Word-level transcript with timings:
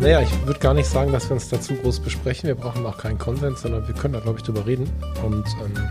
Naja, 0.00 0.20
ich 0.20 0.46
würde 0.46 0.58
gar 0.58 0.74
nicht 0.74 0.88
sagen, 0.88 1.12
dass 1.12 1.28
wir 1.28 1.34
uns 1.34 1.48
dazu 1.48 1.74
groß 1.74 2.00
besprechen. 2.00 2.48
Wir 2.48 2.54
brauchen 2.54 2.84
auch 2.86 2.98
keinen 2.98 3.18
Konsens, 3.18 3.62
sondern 3.62 3.86
wir 3.86 3.94
können 3.94 4.14
da, 4.14 4.20
glaube 4.20 4.38
ich, 4.38 4.44
drüber 4.44 4.66
reden. 4.66 4.90
Und 5.24 5.44
ähm, 5.64 5.90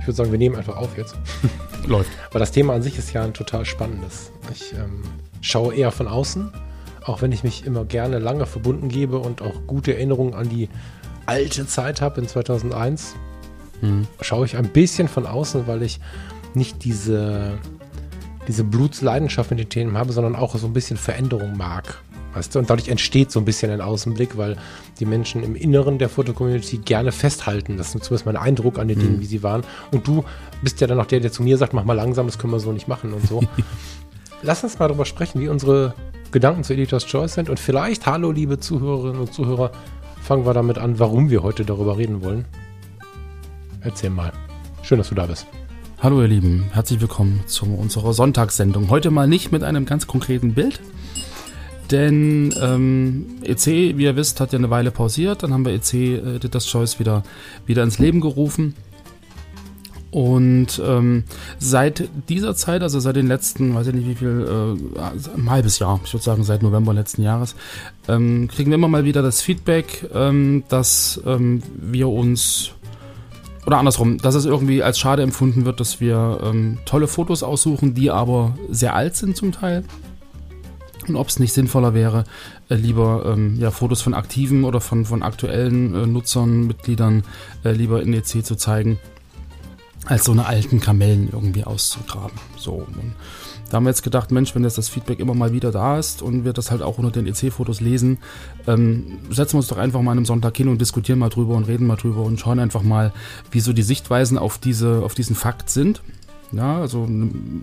ich 0.00 0.06
würde 0.06 0.16
sagen, 0.16 0.32
wir 0.32 0.38
nehmen 0.38 0.56
einfach 0.56 0.76
auf 0.76 0.96
jetzt. 0.98 1.14
Läuft. 1.86 2.10
Weil 2.30 2.40
das 2.40 2.50
Thema 2.52 2.74
an 2.74 2.82
sich 2.82 2.98
ist 2.98 3.12
ja 3.12 3.22
ein 3.22 3.34
total 3.34 3.64
spannendes. 3.64 4.32
Ich 4.52 4.72
ähm, 4.74 5.02
schaue 5.40 5.74
eher 5.74 5.90
von 5.92 6.08
außen, 6.08 6.52
auch 7.04 7.22
wenn 7.22 7.32
ich 7.32 7.44
mich 7.44 7.66
immer 7.66 7.84
gerne 7.84 8.18
lange 8.18 8.46
verbunden 8.46 8.88
gebe 8.88 9.18
und 9.18 9.42
auch 9.42 9.54
gute 9.66 9.94
Erinnerungen 9.94 10.34
an 10.34 10.48
die 10.48 10.68
alte 11.26 11.66
Zeit 11.66 12.00
habe 12.00 12.20
in 12.20 12.28
2001. 12.28 13.14
Mhm. 13.80 14.06
Schaue 14.20 14.46
ich 14.46 14.56
ein 14.56 14.68
bisschen 14.68 15.08
von 15.08 15.26
außen, 15.26 15.66
weil 15.66 15.82
ich 15.82 16.00
nicht 16.54 16.84
diese, 16.84 17.58
diese 18.48 18.64
Blutsleidenschaft 18.64 19.50
mit 19.50 19.60
den 19.60 19.68
Themen 19.68 19.96
habe, 19.96 20.12
sondern 20.12 20.36
auch 20.36 20.56
so 20.56 20.66
ein 20.66 20.72
bisschen 20.72 20.96
Veränderung 20.96 21.56
mag. 21.56 22.02
Weißt 22.34 22.54
du? 22.54 22.58
Und 22.58 22.70
dadurch 22.70 22.88
entsteht 22.88 23.30
so 23.30 23.40
ein 23.40 23.44
bisschen 23.44 23.70
ein 23.70 23.80
Außenblick, 23.80 24.36
weil 24.36 24.56
die 24.98 25.06
Menschen 25.06 25.42
im 25.42 25.54
Inneren 25.54 25.98
der 25.98 26.08
Fotocommunity 26.08 26.78
gerne 26.78 27.12
festhalten. 27.12 27.76
Das 27.76 27.94
ist 27.94 28.04
zumindest 28.04 28.26
mein 28.26 28.36
Eindruck 28.36 28.78
an 28.78 28.88
den 28.88 28.98
mhm. 28.98 29.02
Dingen, 29.02 29.20
wie 29.20 29.26
sie 29.26 29.42
waren. 29.42 29.62
Und 29.90 30.06
du 30.06 30.24
bist 30.62 30.80
ja 30.80 30.86
dann 30.86 30.98
auch 31.00 31.06
der, 31.06 31.20
der 31.20 31.32
zu 31.32 31.42
mir 31.42 31.58
sagt, 31.58 31.74
mach 31.74 31.84
mal 31.84 31.94
langsam, 31.94 32.26
das 32.26 32.38
können 32.38 32.52
wir 32.52 32.60
so 32.60 32.72
nicht 32.72 32.88
machen 32.88 33.12
und 33.12 33.26
so. 33.26 33.42
Lass 34.42 34.64
uns 34.64 34.78
mal 34.78 34.88
darüber 34.88 35.04
sprechen, 35.04 35.40
wie 35.40 35.48
unsere 35.48 35.94
Gedanken 36.30 36.64
zu 36.64 36.72
Editor's 36.72 37.06
Choice 37.06 37.34
sind. 37.34 37.50
Und 37.50 37.60
vielleicht, 37.60 38.06
hallo 38.06 38.32
liebe 38.32 38.58
Zuhörerinnen 38.58 39.20
und 39.20 39.32
Zuhörer, 39.32 39.70
fangen 40.22 40.46
wir 40.46 40.54
damit 40.54 40.78
an, 40.78 40.98
warum 40.98 41.30
wir 41.30 41.42
heute 41.42 41.64
darüber 41.64 41.98
reden 41.98 42.22
wollen. 42.22 42.46
Erzähl 43.82 44.10
mal. 44.10 44.32
Schön, 44.82 44.98
dass 44.98 45.10
du 45.10 45.14
da 45.14 45.26
bist. 45.26 45.46
Hallo 46.00 46.20
ihr 46.20 46.28
Lieben, 46.28 46.64
herzlich 46.72 47.00
willkommen 47.00 47.44
zu 47.46 47.64
unserer 47.66 48.12
Sonntagssendung. 48.12 48.90
Heute 48.90 49.12
mal 49.12 49.28
nicht 49.28 49.52
mit 49.52 49.62
einem 49.62 49.86
ganz 49.86 50.08
konkreten 50.08 50.54
Bild, 50.54 50.80
denn 51.92 52.54
ähm, 52.60 53.26
EC, 53.42 53.96
wie 53.96 54.04
ihr 54.04 54.16
wisst, 54.16 54.40
hat 54.40 54.52
ja 54.52 54.58
eine 54.58 54.70
Weile 54.70 54.90
pausiert. 54.90 55.42
Dann 55.42 55.52
haben 55.52 55.64
wir 55.64 55.72
EC 55.72 55.94
äh, 55.94 56.36
Editor's 56.36 56.66
Choice 56.66 56.98
wieder, 56.98 57.22
wieder 57.66 57.82
ins 57.82 57.98
Leben 57.98 58.20
gerufen. 58.20 58.74
Und 60.10 60.80
ähm, 60.84 61.24
seit 61.58 62.08
dieser 62.28 62.54
Zeit, 62.54 62.82
also 62.82 63.00
seit 63.00 63.16
den 63.16 63.28
letzten, 63.28 63.74
weiß 63.74 63.86
ich 63.86 63.94
nicht 63.94 64.08
wie 64.08 64.14
viel, 64.14 64.46
äh, 64.46 65.38
ein 65.38 65.50
halbes 65.50 65.78
Jahr, 65.78 66.00
ich 66.04 66.12
würde 66.12 66.22
sagen 66.22 66.44
seit 66.44 66.62
November 66.62 66.92
letzten 66.92 67.22
Jahres, 67.22 67.54
ähm, 68.08 68.46
kriegen 68.48 68.70
wir 68.70 68.74
immer 68.74 68.88
mal 68.88 69.06
wieder 69.06 69.22
das 69.22 69.40
Feedback, 69.40 70.10
ähm, 70.12 70.64
dass 70.68 71.20
ähm, 71.24 71.62
wir 71.80 72.08
uns 72.08 72.72
oder 73.64 73.78
andersrum, 73.78 74.18
dass 74.18 74.34
es 74.34 74.44
irgendwie 74.44 74.82
als 74.82 74.98
schade 74.98 75.22
empfunden 75.22 75.64
wird, 75.64 75.80
dass 75.80 76.00
wir 76.00 76.40
ähm, 76.42 76.78
tolle 76.84 77.06
Fotos 77.06 77.42
aussuchen, 77.42 77.94
die 77.94 78.10
aber 78.10 78.54
sehr 78.68 78.94
alt 78.94 79.16
sind 79.16 79.36
zum 79.36 79.52
Teil 79.52 79.84
und 81.08 81.16
ob 81.16 81.28
es 81.28 81.38
nicht 81.38 81.52
sinnvoller 81.52 81.94
wäre, 81.94 82.24
äh, 82.68 82.74
lieber 82.74 83.24
ähm, 83.26 83.56
ja, 83.58 83.70
Fotos 83.70 84.02
von 84.02 84.14
aktiven 84.14 84.64
oder 84.64 84.80
von, 84.80 85.04
von 85.04 85.22
aktuellen 85.22 85.94
äh, 85.94 86.06
Nutzern, 86.06 86.66
Mitgliedern 86.66 87.24
äh, 87.64 87.72
lieber 87.72 88.02
in 88.02 88.12
EC 88.12 88.44
zu 88.44 88.56
zeigen, 88.56 88.98
als 90.06 90.24
so 90.24 90.32
eine 90.32 90.46
alten 90.46 90.80
Kamellen 90.80 91.28
irgendwie 91.32 91.64
auszugraben. 91.64 92.38
So, 92.56 92.72
und 92.72 93.14
da 93.70 93.76
haben 93.76 93.84
wir 93.84 93.90
jetzt 93.90 94.02
gedacht, 94.02 94.30
Mensch, 94.30 94.54
wenn 94.54 94.64
jetzt 94.64 94.76
das 94.76 94.90
Feedback 94.90 95.18
immer 95.18 95.32
mal 95.32 95.52
wieder 95.52 95.70
da 95.70 95.98
ist 95.98 96.20
und 96.20 96.44
wir 96.44 96.52
das 96.52 96.70
halt 96.70 96.82
auch 96.82 96.98
unter 96.98 97.10
den 97.10 97.26
EC-Fotos 97.26 97.80
lesen, 97.80 98.18
ähm, 98.66 99.18
setzen 99.30 99.54
wir 99.54 99.58
uns 99.58 99.68
doch 99.68 99.78
einfach 99.78 100.02
mal 100.02 100.10
an 100.10 100.18
einem 100.18 100.26
Sonntag 100.26 100.56
hin 100.56 100.68
und 100.68 100.78
diskutieren 100.78 101.18
mal 101.18 101.30
drüber 101.30 101.54
und 101.54 101.64
reden 101.64 101.86
mal 101.86 101.96
drüber 101.96 102.22
und 102.22 102.38
schauen 102.38 102.58
einfach 102.58 102.82
mal, 102.82 103.14
wie 103.50 103.60
so 103.60 103.72
die 103.72 103.82
Sichtweisen 103.82 104.36
auf, 104.36 104.58
diese, 104.58 105.02
auf 105.02 105.14
diesen 105.14 105.34
Fakt 105.34 105.70
sind 105.70 106.02
ja, 106.52 106.80
also 106.80 107.08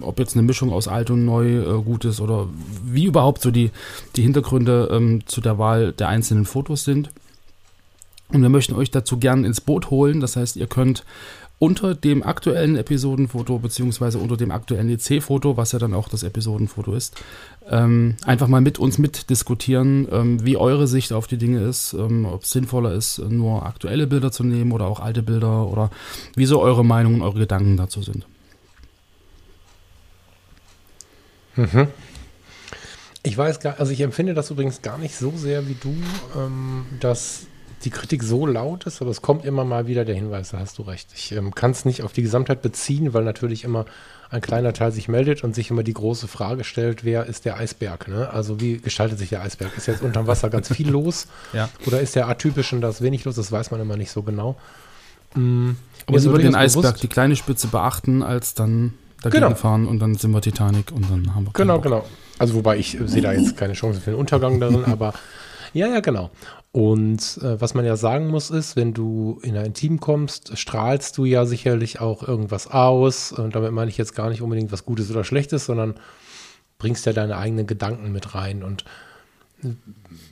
ob 0.02 0.20
jetzt 0.20 0.36
eine 0.36 0.44
Mischung 0.44 0.72
aus 0.72 0.88
alt 0.88 1.10
und 1.10 1.26
neu 1.26 1.60
äh, 1.60 1.82
gut 1.84 2.06
ist 2.06 2.20
oder 2.20 2.48
wie 2.84 3.06
überhaupt 3.06 3.42
so 3.42 3.52
die, 3.52 3.72
die 4.16 4.24
Hintergründe 4.24 4.90
ähm, 4.92 5.22
zu 5.26 5.42
der 5.42 5.58
Wahl 5.58 5.94
der 5.94 6.10
einzelnen 6.10 6.46
Fotos 6.46 6.84
sind. 6.84 7.12
Und 8.32 8.42
wir 8.42 8.50
möchten 8.50 8.76
euch 8.76 8.92
dazu 8.92 9.18
gern 9.18 9.44
ins 9.44 9.62
Boot 9.62 9.90
holen. 9.90 10.20
Das 10.20 10.36
heißt, 10.36 10.56
ihr 10.56 10.68
könnt 10.68 11.04
unter 11.60 11.94
dem 11.94 12.24
aktuellen 12.24 12.78
Episodenfoto 12.78 13.60
beziehungsweise 13.60 14.18
unter 14.18 14.38
dem 14.38 14.52
aktuellen 14.52 14.90
EC-Foto, 14.90 15.58
was 15.58 15.74
ja 15.74 15.80
dann 15.80 15.94
auch 15.94 16.08
das 16.08 16.24
Episodenfoto 16.24 16.94
ist, 16.94 17.22
ähm, 17.70 18.16
einfach 18.24 18.48
mal 18.48 18.62
mit 18.62 18.80
uns 18.80 18.98
mitdiskutieren, 18.98 20.08
ähm, 20.10 20.46
wie 20.46 20.56
eure 20.56 20.88
Sicht 20.88 21.12
auf 21.12 21.28
die 21.28 21.38
Dinge 21.38 21.62
ist, 21.62 21.94
ähm, 21.94 22.26
ob 22.26 22.44
es 22.44 22.52
sinnvoller 22.52 22.94
ist, 22.94 23.20
nur 23.20 23.66
aktuelle 23.66 24.08
Bilder 24.08 24.32
zu 24.32 24.44
nehmen 24.44 24.72
oder 24.72 24.88
auch 24.88 25.02
alte 25.02 25.22
Bilder 25.22 25.68
oder 25.68 25.92
wie 26.36 26.46
so 26.46 26.62
eure 26.62 26.86
Meinungen, 26.86 27.22
eure 27.22 27.40
Gedanken 27.40 27.76
dazu 27.76 28.02
sind. 28.02 28.26
Mhm. 31.60 31.88
Ich 33.24 33.38
weiß 33.38 33.60
gar, 33.60 33.80
also 33.80 33.92
ich 33.92 34.02
empfinde 34.02 34.34
das 34.34 34.50
übrigens 34.50 34.82
gar 34.82 34.98
nicht 34.98 35.16
so 35.16 35.34
sehr 35.36 35.68
wie 35.68 35.76
du, 35.76 35.94
ähm, 36.38 36.86
dass 37.00 37.48
die 37.84 37.90
Kritik 37.90 38.24
so 38.24 38.46
laut 38.46 38.86
ist, 38.86 39.02
aber 39.02 39.12
es 39.12 39.22
kommt 39.22 39.46
immer 39.46 39.64
mal 39.64 39.88
wieder 39.88 40.06
der 40.06 40.16
Hinweis, 40.16 40.50
da 40.50 40.60
hast 40.60 40.78
du 40.78 40.84
recht. 40.84 41.10
Ich 41.16 41.32
ähm, 41.32 41.54
kann 41.54 41.72
es 41.72 41.86
nicht 41.86 42.02
auf 42.04 42.14
die 42.14 42.22
Gesamtheit 42.22 42.62
beziehen, 42.62 43.14
weil 43.14 43.24
natürlich 43.24 43.64
immer 43.64 43.86
ein 44.30 44.42
kleiner 44.42 44.74
Teil 44.74 44.92
sich 44.92 45.08
meldet 45.08 45.44
und 45.44 45.56
sich 45.56 45.72
immer 45.72 45.84
die 45.84 45.94
große 45.94 46.28
Frage 46.28 46.64
stellt, 46.64 47.04
wer 47.04 47.26
ist 47.26 47.46
der 47.46 47.58
Eisberg? 47.58 48.08
Ne? 48.08 48.30
Also 48.30 48.62
wie 48.62 48.78
gestaltet 48.78 49.18
sich 49.18 49.30
der 49.30 49.42
Eisberg? 49.42 49.76
Ist 49.76 49.88
jetzt 49.88 50.02
unterm 50.02 50.28
Wasser 50.28 50.50
ganz 50.50 50.72
viel 50.74 50.90
los? 50.90 51.28
ja. 51.54 51.70
Oder 51.86 52.00
ist 52.00 52.16
der 52.16 52.28
atypisch 52.28 52.72
und 52.74 52.82
da 52.82 52.90
ist 52.90 53.02
wenig 53.02 53.26
los? 53.26 53.36
Das 53.36 53.52
weiß 53.52 53.72
man 53.72 53.82
immer 53.82 53.98
nicht 53.98 54.12
so 54.12 54.24
genau. 54.24 54.56
Mhm. 55.36 55.78
Aber 56.06 56.20
lieber 56.20 56.38
den 56.40 56.56
Eisberg, 56.56 56.84
bewusst, 56.84 57.04
die 57.04 57.08
kleine 57.08 57.36
Spitze 57.36 57.68
beachten, 57.68 58.24
als 58.24 58.54
dann 58.54 58.94
dagegen 59.22 59.44
genau. 59.44 59.56
fahren 59.56 59.88
und 59.88 60.00
dann 60.00 60.16
sind 60.16 60.32
wir 60.32 60.42
Titanic 60.42 60.92
und 60.92 61.10
dann 61.10 61.36
haben 61.36 61.46
wir 61.46 61.54
Genau, 61.54 61.76
Bock. 61.76 61.84
genau. 61.84 62.06
Also 62.38 62.56
wobei 62.56 62.78
ich 62.78 62.98
sehe 63.06 63.22
da 63.22 63.34
jetzt 63.34 63.58
keine 63.58 63.74
Chance 63.74 64.00
für 64.00 64.12
den 64.12 64.20
Untergang 64.20 64.60
darin, 64.60 64.86
aber 64.92 65.14
ja, 65.74 65.88
ja, 65.88 66.00
genau. 66.00 66.32
Und 66.72 67.40
äh, 67.42 67.60
was 67.60 67.74
man 67.74 67.84
ja 67.86 67.96
sagen 67.96 68.28
muss, 68.28 68.52
ist, 68.52 68.76
wenn 68.76 68.94
du 68.94 69.40
in 69.42 69.58
ein 69.58 69.74
Team 69.74 70.00
kommst, 70.00 70.58
strahlst 70.58 71.18
du 71.18 71.26
ja 71.26 71.46
sicherlich 71.46 72.00
auch 72.00 72.28
irgendwas 72.28 72.68
aus. 72.68 73.32
Und 73.32 73.56
damit 73.56 73.72
meine 73.72 73.90
ich 73.90 73.98
jetzt 73.98 74.16
gar 74.16 74.30
nicht 74.30 74.42
unbedingt 74.42 74.72
was 74.72 74.86
Gutes 74.86 75.10
oder 75.10 75.24
Schlechtes, 75.24 75.66
sondern 75.66 75.96
bringst 76.78 77.06
ja 77.06 77.14
deine 77.14 77.38
eigenen 77.38 77.66
Gedanken 77.66 78.12
mit 78.12 78.36
rein. 78.36 78.64
Und 78.64 78.86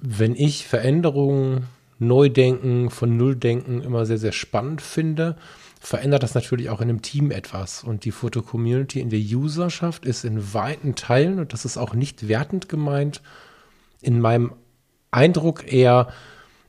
wenn 0.02 0.36
ich 0.36 0.68
Veränderungen, 0.68 1.66
Neudenken, 2.00 2.92
von 2.92 3.18
Nulldenken 3.18 3.82
immer 3.82 4.06
sehr, 4.06 4.20
sehr 4.20 4.32
spannend 4.32 4.82
finde, 4.82 5.36
verändert 5.88 6.22
das 6.22 6.34
natürlich 6.34 6.70
auch 6.70 6.82
in 6.82 6.90
einem 6.90 7.02
Team 7.02 7.32
etwas. 7.32 7.82
Und 7.82 8.04
die 8.04 8.12
Foto-Community 8.12 9.00
in 9.00 9.10
der 9.10 9.22
Userschaft 9.22 10.06
ist 10.06 10.26
in 10.26 10.54
weiten 10.54 10.96
Teilen, 10.96 11.40
und 11.40 11.54
das 11.54 11.64
ist 11.64 11.78
auch 11.78 11.94
nicht 11.94 12.28
wertend 12.28 12.68
gemeint, 12.68 13.22
in 14.02 14.20
meinem 14.20 14.52
Eindruck 15.12 15.72
eher 15.72 16.10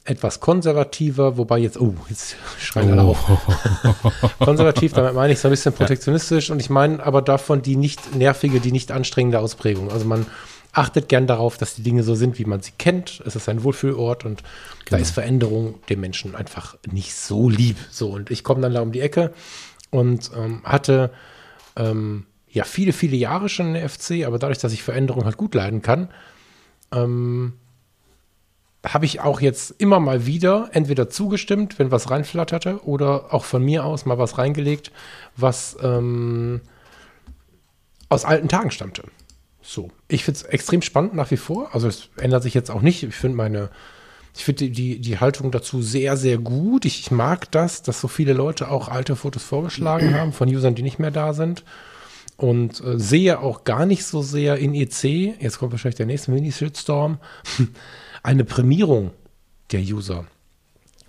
etwas 0.04 0.38
konservativer, 0.38 1.36
wobei 1.36 1.58
jetzt, 1.58 1.80
oh, 1.80 1.96
jetzt 2.08 2.36
schreien 2.60 2.92
alle 2.92 3.06
oh. 3.06 3.10
auf. 3.10 4.38
Konservativ, 4.38 4.92
damit 4.92 5.14
meine 5.14 5.32
ich 5.32 5.40
so 5.40 5.48
ein 5.48 5.50
bisschen 5.50 5.72
protektionistisch 5.72 6.50
und 6.50 6.60
ich 6.60 6.70
meine 6.70 7.04
aber 7.04 7.20
davon 7.20 7.60
die 7.60 7.74
nicht 7.74 8.14
nervige, 8.14 8.60
die 8.60 8.70
nicht 8.70 8.92
anstrengende 8.92 9.40
Ausprägung. 9.40 9.90
Also 9.90 10.06
man 10.06 10.26
achtet 10.78 11.08
gern 11.08 11.26
darauf, 11.26 11.58
dass 11.58 11.74
die 11.74 11.82
Dinge 11.82 12.02
so 12.02 12.14
sind, 12.14 12.38
wie 12.38 12.44
man 12.44 12.60
sie 12.60 12.72
kennt. 12.78 13.22
Es 13.26 13.36
ist 13.36 13.48
ein 13.48 13.64
Wohlfühlort 13.64 14.24
und 14.24 14.42
genau. 14.42 14.90
da 14.90 14.96
ist 14.98 15.10
Veränderung 15.10 15.80
dem 15.90 16.00
Menschen 16.00 16.34
einfach 16.34 16.76
nicht 16.90 17.14
so 17.14 17.48
lieb. 17.50 17.76
So, 17.90 18.10
und 18.10 18.30
ich 18.30 18.44
komme 18.44 18.60
dann 18.60 18.74
da 18.74 18.80
um 18.80 18.92
die 18.92 19.00
Ecke 19.00 19.32
und 19.90 20.30
ähm, 20.36 20.62
hatte 20.64 21.10
ähm, 21.76 22.26
ja 22.48 22.64
viele, 22.64 22.92
viele 22.92 23.16
Jahre 23.16 23.48
schon 23.48 23.68
in 23.68 23.74
der 23.74 23.88
FC, 23.88 24.24
aber 24.24 24.38
dadurch, 24.38 24.58
dass 24.58 24.72
ich 24.72 24.82
Veränderung 24.82 25.24
halt 25.24 25.36
gut 25.36 25.54
leiden 25.54 25.82
kann, 25.82 26.08
ähm, 26.92 27.54
habe 28.86 29.04
ich 29.04 29.20
auch 29.20 29.40
jetzt 29.40 29.74
immer 29.78 29.98
mal 29.98 30.26
wieder 30.26 30.70
entweder 30.72 31.10
zugestimmt, 31.10 31.78
wenn 31.78 31.90
was 31.90 32.10
reinflatterte, 32.10 32.84
oder 32.84 33.34
auch 33.34 33.44
von 33.44 33.64
mir 33.64 33.84
aus 33.84 34.06
mal 34.06 34.18
was 34.18 34.38
reingelegt, 34.38 34.92
was 35.36 35.76
ähm, 35.82 36.60
aus 38.08 38.24
alten 38.24 38.48
Tagen 38.48 38.70
stammte. 38.70 39.02
So. 39.68 39.90
Ich 40.08 40.24
finde 40.24 40.40
es 40.40 40.44
extrem 40.44 40.80
spannend 40.80 41.14
nach 41.14 41.30
wie 41.30 41.36
vor. 41.36 41.74
Also 41.74 41.88
es 41.88 42.08
ändert 42.16 42.42
sich 42.42 42.54
jetzt 42.54 42.70
auch 42.70 42.80
nicht. 42.80 43.02
Ich 43.02 43.14
finde 43.14 43.36
meine, 43.36 43.68
ich 44.34 44.42
finde 44.42 44.70
die, 44.70 44.98
die 44.98 45.18
Haltung 45.18 45.50
dazu 45.50 45.82
sehr, 45.82 46.16
sehr 46.16 46.38
gut. 46.38 46.86
Ich, 46.86 47.00
ich, 47.00 47.10
mag 47.10 47.50
das, 47.50 47.82
dass 47.82 48.00
so 48.00 48.08
viele 48.08 48.32
Leute 48.32 48.70
auch 48.70 48.88
alte 48.88 49.14
Fotos 49.14 49.42
vorgeschlagen 49.42 50.14
haben 50.14 50.32
von 50.32 50.48
Usern, 50.48 50.74
die 50.74 50.82
nicht 50.82 50.98
mehr 50.98 51.10
da 51.10 51.34
sind. 51.34 51.64
Und 52.38 52.82
äh, 52.82 52.98
sehe 52.98 53.40
auch 53.40 53.64
gar 53.64 53.84
nicht 53.84 54.06
so 54.06 54.22
sehr 54.22 54.56
in 54.56 54.74
EC, 54.74 55.04
jetzt 55.38 55.58
kommt 55.58 55.72
wahrscheinlich 55.72 55.96
der 55.96 56.06
nächste 56.06 56.30
Mini-Shitstorm, 56.30 57.18
eine 58.22 58.44
Prämierung 58.44 59.10
der 59.72 59.80
User. 59.80 60.24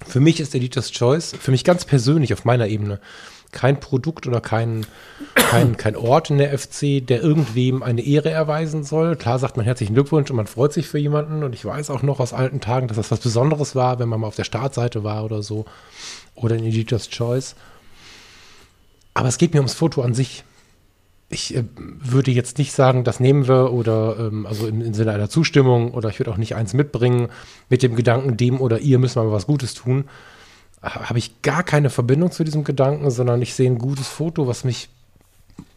Für 0.05 0.19
mich 0.19 0.41
ist 0.41 0.53
Editor's 0.53 0.91
Choice, 0.91 1.33
für 1.39 1.51
mich 1.51 1.63
ganz 1.63 1.85
persönlich 1.85 2.33
auf 2.33 2.45
meiner 2.45 2.67
Ebene, 2.67 2.99
kein 3.51 3.79
Produkt 3.79 4.27
oder 4.27 4.41
kein, 4.41 4.85
kein, 5.33 5.75
kein 5.77 5.95
Ort 5.95 6.29
in 6.29 6.37
der 6.37 6.57
FC, 6.57 7.05
der 7.05 7.21
irgendwem 7.21 7.81
eine 7.81 8.01
Ehre 8.01 8.29
erweisen 8.29 8.83
soll. 8.83 9.15
Klar 9.15 9.39
sagt 9.39 9.57
man 9.57 9.65
herzlichen 9.65 9.93
Glückwunsch 9.93 10.29
und 10.29 10.35
man 10.35 10.47
freut 10.47 10.73
sich 10.73 10.87
für 10.87 10.99
jemanden. 10.99 11.43
Und 11.43 11.53
ich 11.53 11.65
weiß 11.65 11.89
auch 11.89 12.03
noch 12.03 12.19
aus 12.19 12.33
alten 12.33 12.61
Tagen, 12.61 12.87
dass 12.87 12.97
das 12.97 13.11
was 13.11 13.19
Besonderes 13.19 13.75
war, 13.75 13.99
wenn 13.99 14.09
man 14.09 14.19
mal 14.19 14.27
auf 14.27 14.35
der 14.35 14.43
Startseite 14.43 15.03
war 15.03 15.25
oder 15.25 15.41
so. 15.41 15.65
Oder 16.35 16.55
in 16.55 16.65
Editor's 16.65 17.09
Choice. 17.09 17.55
Aber 19.13 19.27
es 19.27 19.37
geht 19.37 19.53
mir 19.53 19.59
ums 19.59 19.73
Foto 19.73 20.01
an 20.01 20.13
sich. 20.13 20.43
Ich 21.29 21.55
äh, 21.55 21.63
würde 21.75 22.31
jetzt 22.31 22.57
nicht 22.57 22.71
sagen, 22.71 23.03
das 23.03 23.19
nehmen 23.19 23.47
wir 23.47 23.71
oder 23.71 24.15
ähm, 24.19 24.45
also 24.45 24.67
im, 24.67 24.81
im, 24.81 24.93
Sinne 24.93 25.11
einer 25.11 25.29
Zustimmung 25.29 25.91
oder 25.91 26.09
ich 26.09 26.19
würde 26.19 26.31
auch 26.31 26.37
nicht 26.37 26.55
eins 26.55 26.73
mitbringen 26.73 27.29
mit 27.69 27.83
dem 27.83 27.95
Gedanken, 27.95 28.37
dem 28.37 28.61
oder 28.61 28.79
ihr 28.79 28.97
müssen 28.97 29.17
wir 29.17 29.25
mal 29.25 29.31
was 29.31 29.45
Gutes 29.45 29.73
tun 29.73 30.05
habe 30.81 31.19
ich 31.19 31.41
gar 31.41 31.63
keine 31.63 31.89
Verbindung 31.89 32.31
zu 32.31 32.43
diesem 32.43 32.63
Gedanken, 32.63 33.11
sondern 33.11 33.41
ich 33.41 33.53
sehe 33.53 33.69
ein 33.69 33.77
gutes 33.77 34.07
Foto, 34.07 34.47
was 34.47 34.63
mich 34.63 34.89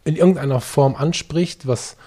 in 0.05 0.15
irgendeiner 0.15 0.61
Form 0.61 0.95
anspricht, 0.95 1.67
was 1.67 1.97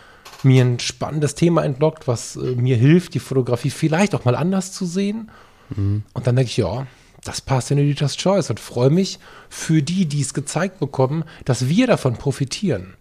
mir 0.43 0.65
ein 0.65 0.79
spannendes 0.79 1.35
Thema 1.35 1.65
entlockt, 1.65 2.09
was 2.09 2.37
äh, 2.37 2.55
mir 2.55 2.77
hilft, 2.77 3.15
die 3.15 3.19
Fotografie 3.19 3.71
vielleicht 3.71 4.15
auch 4.15 4.25
mal 4.25 4.37
anders 4.37 4.73
zu 4.73 4.87
sehen. 4.87 5.31
Mhm. 5.75 6.05
Und 6.13 6.27
dann 6.27 6.37
denke 6.37 6.51
ich, 6.51 6.57
ja, 6.57 6.87
das 7.25 7.41
passt 7.41 7.71
in 7.71 7.79
Editor's 7.79 8.17
Choice 8.17 8.51
und 8.51 8.61
freue 8.61 8.91
mich 8.91 9.19
für 9.49 9.83
die, 9.83 10.07
die 10.07 10.21
es 10.21 10.33
gezeigt 10.33 10.79
bekommen, 10.79 11.25
dass 11.45 11.69
wir 11.69 11.87
davon 11.87 12.17
profitieren 12.17 12.95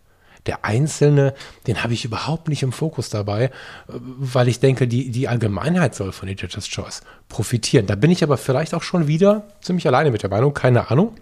der 0.45 0.65
Einzelne, 0.65 1.33
den 1.67 1.83
habe 1.83 1.93
ich 1.93 2.05
überhaupt 2.05 2.47
nicht 2.47 2.63
im 2.63 2.71
Fokus 2.71 3.09
dabei, 3.09 3.51
weil 3.87 4.47
ich 4.47 4.59
denke, 4.59 4.87
die, 4.87 5.11
die 5.11 5.27
Allgemeinheit 5.27 5.95
soll 5.95 6.11
von 6.11 6.27
Editor's 6.27 6.67
Choice 6.67 7.01
profitieren. 7.29 7.87
Da 7.87 7.95
bin 7.95 8.11
ich 8.11 8.23
aber 8.23 8.37
vielleicht 8.37 8.73
auch 8.73 8.83
schon 8.83 9.07
wieder 9.07 9.43
ziemlich 9.61 9.87
alleine 9.87 10.11
mit 10.11 10.23
der 10.23 10.29
Meinung, 10.29 10.53
keine 10.53 10.91
Ahnung. 10.91 11.15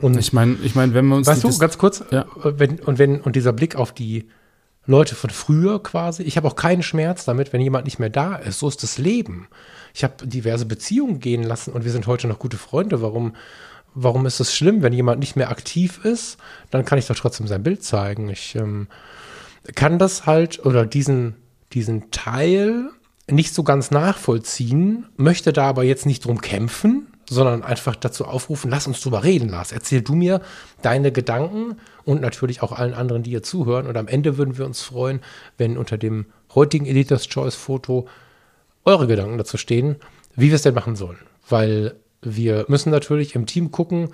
Und 0.00 0.16
ich 0.16 0.32
meine, 0.32 0.56
ich 0.62 0.74
meine, 0.74 0.94
wenn 0.94 1.06
wir 1.06 1.16
uns. 1.16 1.26
Weißt 1.26 1.44
du, 1.44 1.58
ganz 1.58 1.78
kurz, 1.78 2.04
ja. 2.10 2.26
wenn, 2.44 2.78
und 2.78 2.98
wenn, 2.98 3.20
und 3.20 3.34
dieser 3.34 3.52
Blick 3.52 3.74
auf 3.76 3.92
die 3.92 4.28
Leute 4.86 5.14
von 5.14 5.30
früher 5.30 5.82
quasi, 5.82 6.22
ich 6.22 6.36
habe 6.36 6.48
auch 6.48 6.56
keinen 6.56 6.82
Schmerz 6.82 7.24
damit, 7.24 7.52
wenn 7.52 7.60
jemand 7.60 7.84
nicht 7.84 7.98
mehr 7.98 8.10
da 8.10 8.36
ist. 8.36 8.58
So 8.58 8.68
ist 8.68 8.82
das 8.82 8.96
Leben. 8.98 9.48
Ich 9.94 10.04
habe 10.04 10.26
diverse 10.26 10.66
Beziehungen 10.66 11.20
gehen 11.20 11.42
lassen 11.42 11.72
und 11.72 11.84
wir 11.84 11.92
sind 11.92 12.06
heute 12.06 12.28
noch 12.28 12.38
gute 12.38 12.56
Freunde. 12.56 13.02
Warum 13.02 13.34
warum 14.02 14.26
ist 14.26 14.40
es 14.40 14.54
schlimm, 14.54 14.82
wenn 14.82 14.92
jemand 14.92 15.20
nicht 15.20 15.36
mehr 15.36 15.50
aktiv 15.50 16.04
ist? 16.04 16.38
Dann 16.70 16.84
kann 16.84 16.98
ich 16.98 17.06
doch 17.06 17.16
trotzdem 17.16 17.46
sein 17.46 17.62
Bild 17.62 17.82
zeigen. 17.82 18.28
Ich 18.28 18.54
ähm, 18.54 18.88
kann 19.74 19.98
das 19.98 20.26
halt 20.26 20.64
oder 20.64 20.86
diesen, 20.86 21.34
diesen 21.72 22.10
Teil 22.10 22.90
nicht 23.30 23.54
so 23.54 23.62
ganz 23.62 23.90
nachvollziehen, 23.90 25.06
möchte 25.16 25.52
da 25.52 25.68
aber 25.68 25.84
jetzt 25.84 26.06
nicht 26.06 26.24
drum 26.24 26.40
kämpfen, 26.40 27.08
sondern 27.28 27.62
einfach 27.62 27.94
dazu 27.94 28.24
aufrufen, 28.24 28.70
lass 28.70 28.86
uns 28.86 29.02
drüber 29.02 29.22
reden, 29.22 29.50
Lars. 29.50 29.72
Erzähl 29.72 30.00
du 30.00 30.14
mir 30.14 30.40
deine 30.80 31.12
Gedanken 31.12 31.76
und 32.04 32.22
natürlich 32.22 32.62
auch 32.62 32.72
allen 32.72 32.94
anderen, 32.94 33.22
die 33.22 33.30
hier 33.30 33.42
zuhören. 33.42 33.86
Und 33.86 33.98
am 33.98 34.08
Ende 34.08 34.38
würden 34.38 34.56
wir 34.56 34.64
uns 34.64 34.80
freuen, 34.80 35.20
wenn 35.58 35.76
unter 35.76 35.98
dem 35.98 36.26
heutigen 36.54 36.86
Editor's 36.86 37.28
Choice 37.28 37.54
Foto 37.54 38.08
eure 38.86 39.06
Gedanken 39.06 39.36
dazu 39.36 39.58
stehen, 39.58 39.96
wie 40.34 40.48
wir 40.48 40.54
es 40.54 40.62
denn 40.62 40.74
machen 40.74 40.96
sollen. 40.96 41.18
Weil 41.46 41.96
wir 42.22 42.64
müssen 42.68 42.90
natürlich 42.90 43.34
im 43.34 43.46
Team 43.46 43.70
gucken 43.70 44.10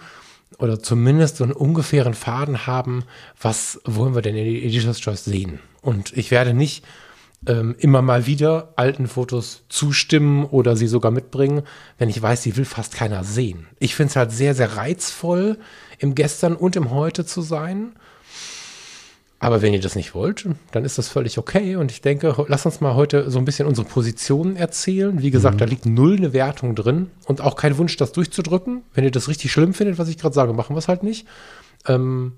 oder 0.59 0.81
zumindest 0.81 1.37
so 1.39 1.45
einen 1.45 1.53
ungefähren 1.53 2.15
Faden 2.15 2.67
haben, 2.67 3.05
was 3.41 3.81
wollen 3.85 4.15
wir 4.15 4.23
denn 4.23 4.37
in 4.37 4.47
Editor's 4.47 5.01
Choice 5.01 5.25
sehen. 5.25 5.59
Und 5.81 6.17
ich 6.17 6.31
werde 6.31 6.55
nicht 6.55 6.85
ähm, 7.47 7.75
immer 7.79 8.03
mal 8.03 8.27
wieder 8.27 8.73
alten 8.77 9.07
Fotos 9.07 9.65
zustimmen 9.69 10.45
oder 10.45 10.77
sie 10.77 10.87
sogar 10.87 11.11
mitbringen, 11.11 11.63
wenn 11.99 12.09
ich 12.09 12.21
weiß, 12.21 12.43
sie 12.43 12.57
will 12.57 12.65
fast 12.65 12.95
keiner 12.95 13.25
sehen. 13.25 13.67
Ich 13.79 13.95
finde 13.95 14.11
es 14.11 14.17
halt 14.17 14.33
sehr, 14.33 14.55
sehr 14.55 14.77
reizvoll, 14.77 15.59
im 15.99 16.15
Gestern 16.15 16.57
und 16.57 16.77
im 16.77 16.91
Heute 16.91 17.25
zu 17.27 17.43
sein. 17.43 17.95
Aber 19.45 19.61
wenn 19.61 19.75
ihr 19.75 19.81
das 19.81 19.95
nicht 19.95 20.15
wollt, 20.15 20.49
dann 20.73 20.85
ist 20.87 20.97
das 20.97 21.09
völlig 21.09 21.37
okay. 21.37 21.77
Und 21.77 21.91
ich 21.91 22.01
denke, 22.01 22.35
lass 22.49 22.65
uns 22.65 22.81
mal 22.81 22.95
heute 22.95 23.31
so 23.31 23.39
ein 23.39 23.45
bisschen 23.45 23.69
unsere 23.69 23.87
Positionen 23.87 24.57
erzählen. 24.57 25.21
Wie 25.21 25.31
gesagt, 25.31 25.57
mhm. 25.57 25.59
da 25.59 25.65
liegt 25.67 25.85
null 25.85 26.17
eine 26.17 26.33
Wertung 26.33 26.75
drin 26.75 27.11
und 27.27 27.43
auch 27.43 27.55
kein 27.55 27.77
Wunsch, 27.77 27.97
das 27.99 28.13
durchzudrücken. 28.13 28.85
Wenn 28.95 29.05
ihr 29.05 29.11
das 29.11 29.29
richtig 29.29 29.53
schlimm 29.53 29.75
findet, 29.75 29.99
was 29.99 30.09
ich 30.09 30.17
gerade 30.17 30.35
sage, 30.35 30.55
machen 30.55 30.75
wir 30.75 30.79
es 30.79 30.89
halt 30.89 31.03
nicht. 31.03 31.27
Ähm, 31.87 32.33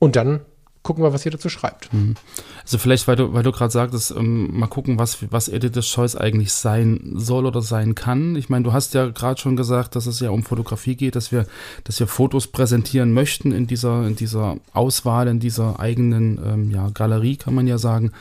und 0.00 0.16
dann 0.16 0.40
gucken 0.88 1.04
wir, 1.04 1.12
was 1.12 1.26
ihr 1.26 1.30
dazu 1.30 1.50
schreibt. 1.50 1.92
Mhm. 1.92 2.14
Also 2.62 2.78
vielleicht, 2.78 3.06
weil 3.08 3.16
du, 3.16 3.34
weil 3.34 3.42
du 3.42 3.52
gerade 3.52 3.70
sagtest, 3.70 4.10
ähm, 4.10 4.58
mal 4.58 4.68
gucken, 4.68 4.98
was, 4.98 5.18
was 5.30 5.50
Editor's 5.50 5.86
Choice 5.86 6.16
eigentlich 6.16 6.50
sein 6.50 7.12
soll 7.14 7.44
oder 7.44 7.60
sein 7.60 7.94
kann. 7.94 8.36
Ich 8.36 8.48
meine, 8.48 8.64
du 8.64 8.72
hast 8.72 8.94
ja 8.94 9.08
gerade 9.08 9.38
schon 9.38 9.54
gesagt, 9.54 9.96
dass 9.96 10.06
es 10.06 10.20
ja 10.20 10.30
um 10.30 10.44
Fotografie 10.44 10.96
geht, 10.96 11.14
dass 11.14 11.30
wir, 11.30 11.44
dass 11.84 12.00
wir 12.00 12.06
Fotos 12.06 12.46
präsentieren 12.46 13.12
möchten 13.12 13.52
in 13.52 13.66
dieser, 13.66 14.06
in 14.06 14.16
dieser 14.16 14.56
Auswahl, 14.72 15.28
in 15.28 15.40
dieser 15.40 15.78
eigenen 15.78 16.40
ähm, 16.42 16.70
ja, 16.70 16.88
Galerie, 16.88 17.36
kann 17.36 17.54
man 17.54 17.66
ja 17.66 17.76
sagen, 17.76 18.12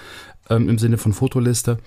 ähm, 0.50 0.68
im 0.68 0.78
Sinne 0.78 0.98
von 0.98 1.14
Fotoliste 1.14 1.78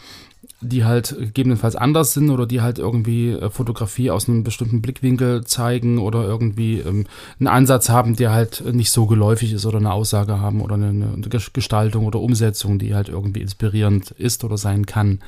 die 0.61 0.85
halt 0.85 1.17
gegebenenfalls 1.19 1.75
anders 1.75 2.13
sind 2.13 2.31
oder 2.31 2.47
die 2.47 2.61
halt 2.61 2.79
irgendwie 2.79 3.31
äh, 3.31 3.51
Fotografie 3.51 4.11
aus 4.11 4.29
einem 4.29 4.45
bestimmten 4.45 4.83
Blickwinkel 4.83 5.45
zeigen 5.45 5.99
oder 5.99 6.25
irgendwie 6.25 6.81
ähm, 6.81 7.07
einen 7.39 7.49
Ansatz 7.49 7.89
haben, 7.89 8.17
der 8.17 8.33
halt 8.33 8.63
nicht 8.73 8.91
so 8.91 9.07
geläufig 9.07 9.53
ist 9.53 9.65
oder 9.65 9.79
eine 9.79 9.93
Aussage 9.93 10.39
haben 10.41 10.61
oder 10.61 10.75
eine, 10.75 10.89
eine 10.89 11.29
Gestaltung 11.53 12.07
oder 12.07 12.21
Umsetzung, 12.21 12.79
die 12.79 12.95
halt 12.95 13.09
irgendwie 13.09 13.41
inspirierend 13.41 14.11
ist 14.13 14.45
oder 14.45 14.59
sein 14.59 14.85
kann. 14.85 15.21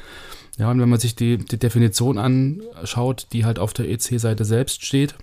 Ja, 0.59 0.71
und 0.71 0.81
wenn 0.81 0.91
man 0.91 1.01
sich 1.01 1.17
die, 1.17 1.39
die 1.39 1.59
Definition 1.59 2.19
anschaut, 2.19 3.27
die 3.33 3.47
halt 3.47 3.59
auf 3.59 3.73
der 3.73 3.89
EC-Seite 3.89 4.45
selbst 4.45 4.85
steht, 4.85 5.15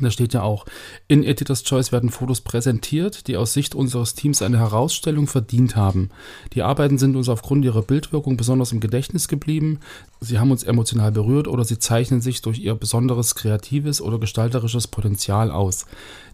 da 0.00 0.10
steht 0.10 0.32
ja 0.32 0.42
auch, 0.42 0.64
in 1.06 1.22
Editor's 1.22 1.64
Choice 1.64 1.92
werden 1.92 2.08
Fotos 2.08 2.40
präsentiert, 2.40 3.26
die 3.26 3.36
aus 3.36 3.52
Sicht 3.52 3.74
unseres 3.74 4.14
Teams 4.14 4.40
eine 4.40 4.58
Herausstellung 4.58 5.26
verdient 5.26 5.76
haben. 5.76 6.08
Die 6.54 6.62
Arbeiten 6.62 6.96
sind 6.96 7.14
uns 7.14 7.28
aufgrund 7.28 7.62
ihrer 7.66 7.82
Bildwirkung 7.82 8.38
besonders 8.38 8.72
im 8.72 8.80
Gedächtnis 8.80 9.28
geblieben, 9.28 9.80
sie 10.20 10.38
haben 10.38 10.50
uns 10.50 10.62
emotional 10.62 11.12
berührt 11.12 11.46
oder 11.46 11.64
sie 11.64 11.78
zeichnen 11.78 12.22
sich 12.22 12.40
durch 12.40 12.58
ihr 12.58 12.74
besonderes 12.74 13.34
kreatives 13.34 14.00
oder 14.00 14.18
gestalterisches 14.18 14.88
Potenzial 14.88 15.50
aus. 15.50 15.84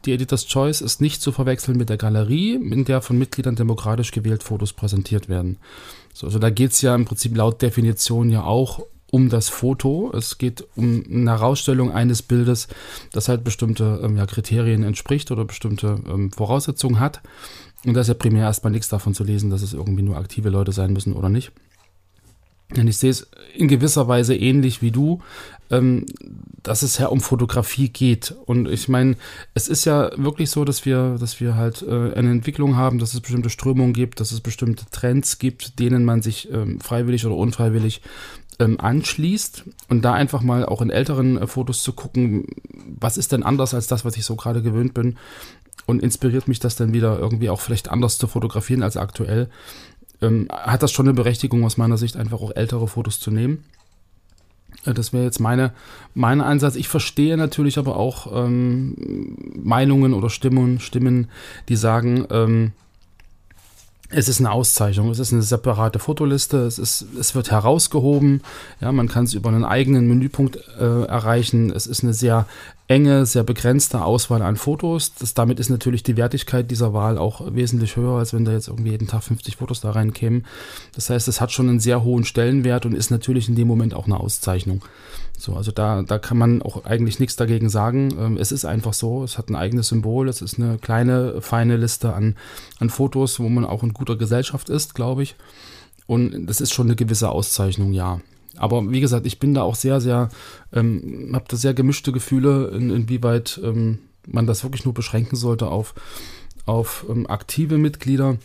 Die 0.05 0.13
Editor's 0.13 0.47
Choice 0.47 0.81
ist 0.81 1.01
nicht 1.01 1.21
zu 1.21 1.33
verwechseln 1.33 1.79
mit 1.79 1.89
der 1.89 1.97
Galerie, 1.97 2.55
in 2.55 2.85
der 2.85 3.03
von 3.03 3.19
Mitgliedern 3.19 3.57
demokratisch 3.57 4.13
gewählt 4.13 4.45
Fotos 4.45 4.73
präsentiert 4.73 5.29
werden. 5.29 5.59
So, 6.15 6.27
also 6.27 6.39
da 6.39 6.51
geht 6.51 6.71
es 6.73 6.83
ja 6.83 6.95
im 6.95 7.07
Prinzip 7.07 7.37
laut 7.37 7.61
Definition 7.61 8.31
ja 8.31 8.45
auch 8.45 8.87
um 9.11 9.29
das 9.29 9.49
Foto. 9.49 10.13
Es 10.15 10.39
geht 10.39 10.67
um 10.77 11.05
eine 11.11 11.31
Herausstellung 11.31 11.93
eines 11.93 12.23
Bildes, 12.23 12.69
das 13.13 13.29
halt 13.29 13.45
bestimmte 13.45 14.01
ähm, 14.03 14.17
ja, 14.17 14.27
Kriterien 14.27 14.83
entspricht 14.83 15.31
oder 15.31 15.45
bestimmte 15.45 16.01
ähm, 16.09 16.31
Voraussetzungen 16.31 17.01
hat. 17.01 17.21
Und 17.85 17.95
da 17.95 18.01
ist 18.01 18.09
ja 18.09 18.15
primär 18.15 18.45
erstmal 18.45 18.73
nichts 18.73 18.89
davon 18.89 19.15
zu 19.15 19.25
lesen, 19.25 19.51
dass 19.51 19.63
es 19.63 19.73
irgendwie 19.73 20.03
nur 20.03 20.17
aktive 20.17 20.51
Leute 20.51 20.73
sein 20.73 20.93
müssen 20.93 21.13
oder 21.13 21.29
nicht. 21.29 21.53
Und 22.77 22.87
ich 22.87 22.99
sehe 22.99 23.11
es 23.11 23.27
in 23.55 23.67
gewisser 23.67 24.09
Weise 24.09 24.37
ähnlich 24.37 24.83
wie 24.83 24.91
du, 24.91 25.21
ähm, 25.71 26.05
dass 26.63 26.83
es 26.83 26.99
ja 26.99 27.07
um 27.07 27.21
Fotografie 27.21 27.89
geht. 27.89 28.35
Und 28.45 28.69
ich 28.69 28.89
meine, 28.89 29.17
es 29.55 29.69
ist 29.69 29.87
ja 29.87 30.11
wirklich 30.17 30.51
so, 30.51 30.67
dass 30.67 30.85
wir, 30.85 31.17
dass 31.19 31.41
wir 31.41 31.55
halt 31.55 31.83
äh, 31.83 32.13
eine 32.13 32.31
Entwicklung 32.31 32.77
haben, 32.77 32.99
dass 32.99 33.15
es 33.15 33.21
bestimmte 33.21 33.49
Strömungen 33.49 33.95
gibt, 33.95 34.21
dass 34.21 34.33
es 34.33 34.41
bestimmte 34.43 34.85
Trends 34.91 35.39
gibt, 35.39 35.79
denen 35.79 36.05
man 36.05 36.21
sich 36.21 36.53
ähm, 36.53 36.79
freiwillig 36.81 37.25
oder 37.25 37.37
unfreiwillig 37.37 38.03
ähm, 38.59 38.81
anschließt 38.81 39.65
und 39.89 40.05
da 40.05 40.15
einfach 40.15 40.43
mal 40.43 40.65
auch 40.67 40.83
in 40.83 40.91
älteren 40.91 41.39
äh, 41.39 41.47
Fotos 41.47 41.83
zu 41.83 41.93
gucken, 41.93 42.47
was 42.99 43.17
ist 43.17 43.33
denn 43.33 43.43
anders 43.43 43.75
als 43.75 43.87
das, 43.87 44.05
was 44.05 44.17
ich 44.17 44.25
so 44.25 44.37
gerade 44.37 44.63
gewöhnt 44.63 44.95
bin 44.95 45.17
und 45.87 46.03
inspiriert 46.03 46.49
mich 46.49 46.59
das 46.59 46.77
dann 46.77 46.93
wieder 46.93 47.19
irgendwie 47.19 47.51
auch 47.51 47.61
vielleicht 47.61 47.89
anders 47.89 48.19
zu 48.19 48.27
fotografieren 48.27 48.83
als 48.83 48.97
aktuell. 48.97 49.49
Ähm, 50.21 50.49
hat 50.51 50.83
das 50.83 50.93
schon 50.93 51.07
eine 51.07 51.15
Berechtigung 51.15 51.65
aus 51.65 51.77
meiner 51.77 51.99
Sicht, 51.99 52.17
einfach 52.17 52.41
auch 52.41 52.55
ältere 52.55 52.89
Fotos 52.89 53.21
zu 53.21 53.31
nehmen. 53.31 53.65
Äh, 54.85 54.95
das 54.95 55.13
wäre 55.13 55.25
jetzt 55.25 55.39
meine, 55.39 55.73
mein 56.15 56.41
Einsatz. 56.41 56.75
Ich 56.75 56.89
verstehe 56.89 57.37
natürlich 57.37 57.79
aber 57.79 57.97
auch 57.97 58.31
ähm, 58.35 59.37
Meinungen 59.55 60.15
oder 60.15 60.31
Stimmen, 60.31 60.81
Stimmen, 60.81 61.29
die 61.69 61.77
sagen, 61.77 62.27
ähm, 62.31 62.73
es 64.11 64.29
ist 64.29 64.41
eine 64.41 64.51
Auszeichnung, 64.51 65.11
es 65.11 65.19
ist 65.19 65.33
eine 65.33 65.43
separate 65.43 65.99
Fotoliste, 65.99 66.59
es, 66.59 66.79
ist, 66.79 67.05
es 67.19 67.35
wird 67.35 67.51
herausgehoben, 67.51 68.43
ja, 68.81 68.91
man 68.91 69.09
kann 69.09 69.25
es 69.25 69.35
über 69.35 69.51
einen 69.51 69.65
eigenen 69.65 70.07
Menüpunkt 70.09 70.57
äh, 70.79 71.05
erreichen. 71.05 71.71
Es 71.71 71.87
ist 71.87 72.03
eine 72.03 72.15
sehr 72.15 72.47
enge, 72.89 73.27
sehr 73.27 73.45
begrenzte 73.45 74.03
Auswahl 74.03 74.41
an 74.41 74.57
Fotos. 74.57 75.15
Das, 75.15 75.35
damit 75.35 75.61
ist 75.61 75.69
natürlich 75.69 76.03
die 76.03 76.17
Wertigkeit 76.17 76.71
dieser 76.71 76.95
Wahl 76.95 77.19
auch 77.19 77.55
wesentlich 77.55 77.97
höher, 77.97 78.19
als 78.19 78.33
wenn 78.33 78.47
da 78.47 78.53
jetzt 78.53 78.69
irgendwie 78.69 78.91
jeden 78.91 79.07
Tag 79.07 79.23
50 79.23 79.57
Fotos 79.57 79.83
da 79.83 79.91
reinkämen. 79.91 80.47
Das 80.95 81.11
heißt, 81.11 81.29
es 81.29 81.41
hat 81.41 81.53
schon 81.53 81.69
einen 81.69 81.81
sehr 81.81 82.03
hohen 82.03 82.25
Stellenwert 82.25 82.87
und 82.87 82.95
ist 82.95 83.11
natürlich 83.11 83.49
in 83.49 83.57
dem 83.57 83.69
Moment 83.69 83.95
auch 83.95 84.07
eine 84.07 84.19
Auszeichnung. 84.19 84.83
So, 85.39 85.55
also 85.55 85.71
da, 85.71 86.03
da 86.03 86.19
kann 86.19 86.39
man 86.39 86.63
auch 86.63 86.85
eigentlich 86.85 87.21
nichts 87.21 87.37
dagegen 87.37 87.69
sagen. 87.69 88.15
Ähm, 88.19 88.37
es 88.39 88.53
ist 88.53 88.65
einfach 88.65 88.95
so, 88.95 89.23
es 89.23 89.37
hat 89.37 89.51
ein 89.51 89.57
eigenes 89.57 89.89
Symbol, 89.89 90.29
es 90.29 90.41
ist 90.41 90.59
eine 90.59 90.79
kleine, 90.79 91.43
feine 91.43 91.77
Liste 91.77 92.15
an, 92.15 92.37
an 92.81 92.89
Fotos, 92.91 93.39
wo 93.39 93.49
man 93.51 93.67
auch 93.67 93.83
in 93.83 93.93
guter 93.93 94.17
Gesellschaft 94.17 94.71
ist, 94.71 94.95
glaube 94.95 95.23
ich. 95.23 95.37
Und 96.07 96.47
das 96.47 96.63
ist 96.63 96.73
schon 96.73 96.87
eine 96.87 96.97
gewisse 96.97 97.29
Auszeichnung, 97.29 97.93
ja. 97.93 98.21
Aber 98.57 98.91
wie 98.91 99.01
gesagt, 99.01 99.27
ich 99.27 99.39
bin 99.39 99.55
da 99.55 99.63
auch 99.63 99.75
sehr, 99.75 100.01
sehr, 100.01 100.29
ähm, 100.73 101.31
habe 101.35 101.45
da 101.49 101.57
sehr 101.57 101.75
gemischte 101.75 102.13
Gefühle, 102.13 102.69
in, 102.69 102.91
inwieweit 102.91 103.61
ähm, 103.63 103.99
man 104.27 104.47
das 104.47 104.63
wirklich 104.63 104.85
nur 104.85 104.95
beschränken 104.95 105.37
sollte 105.37 105.69
auf, 105.69 105.95
auf 106.67 107.07
ähm, 107.09 107.27
aktive 107.27 107.79
Mitglieder. 107.79 108.39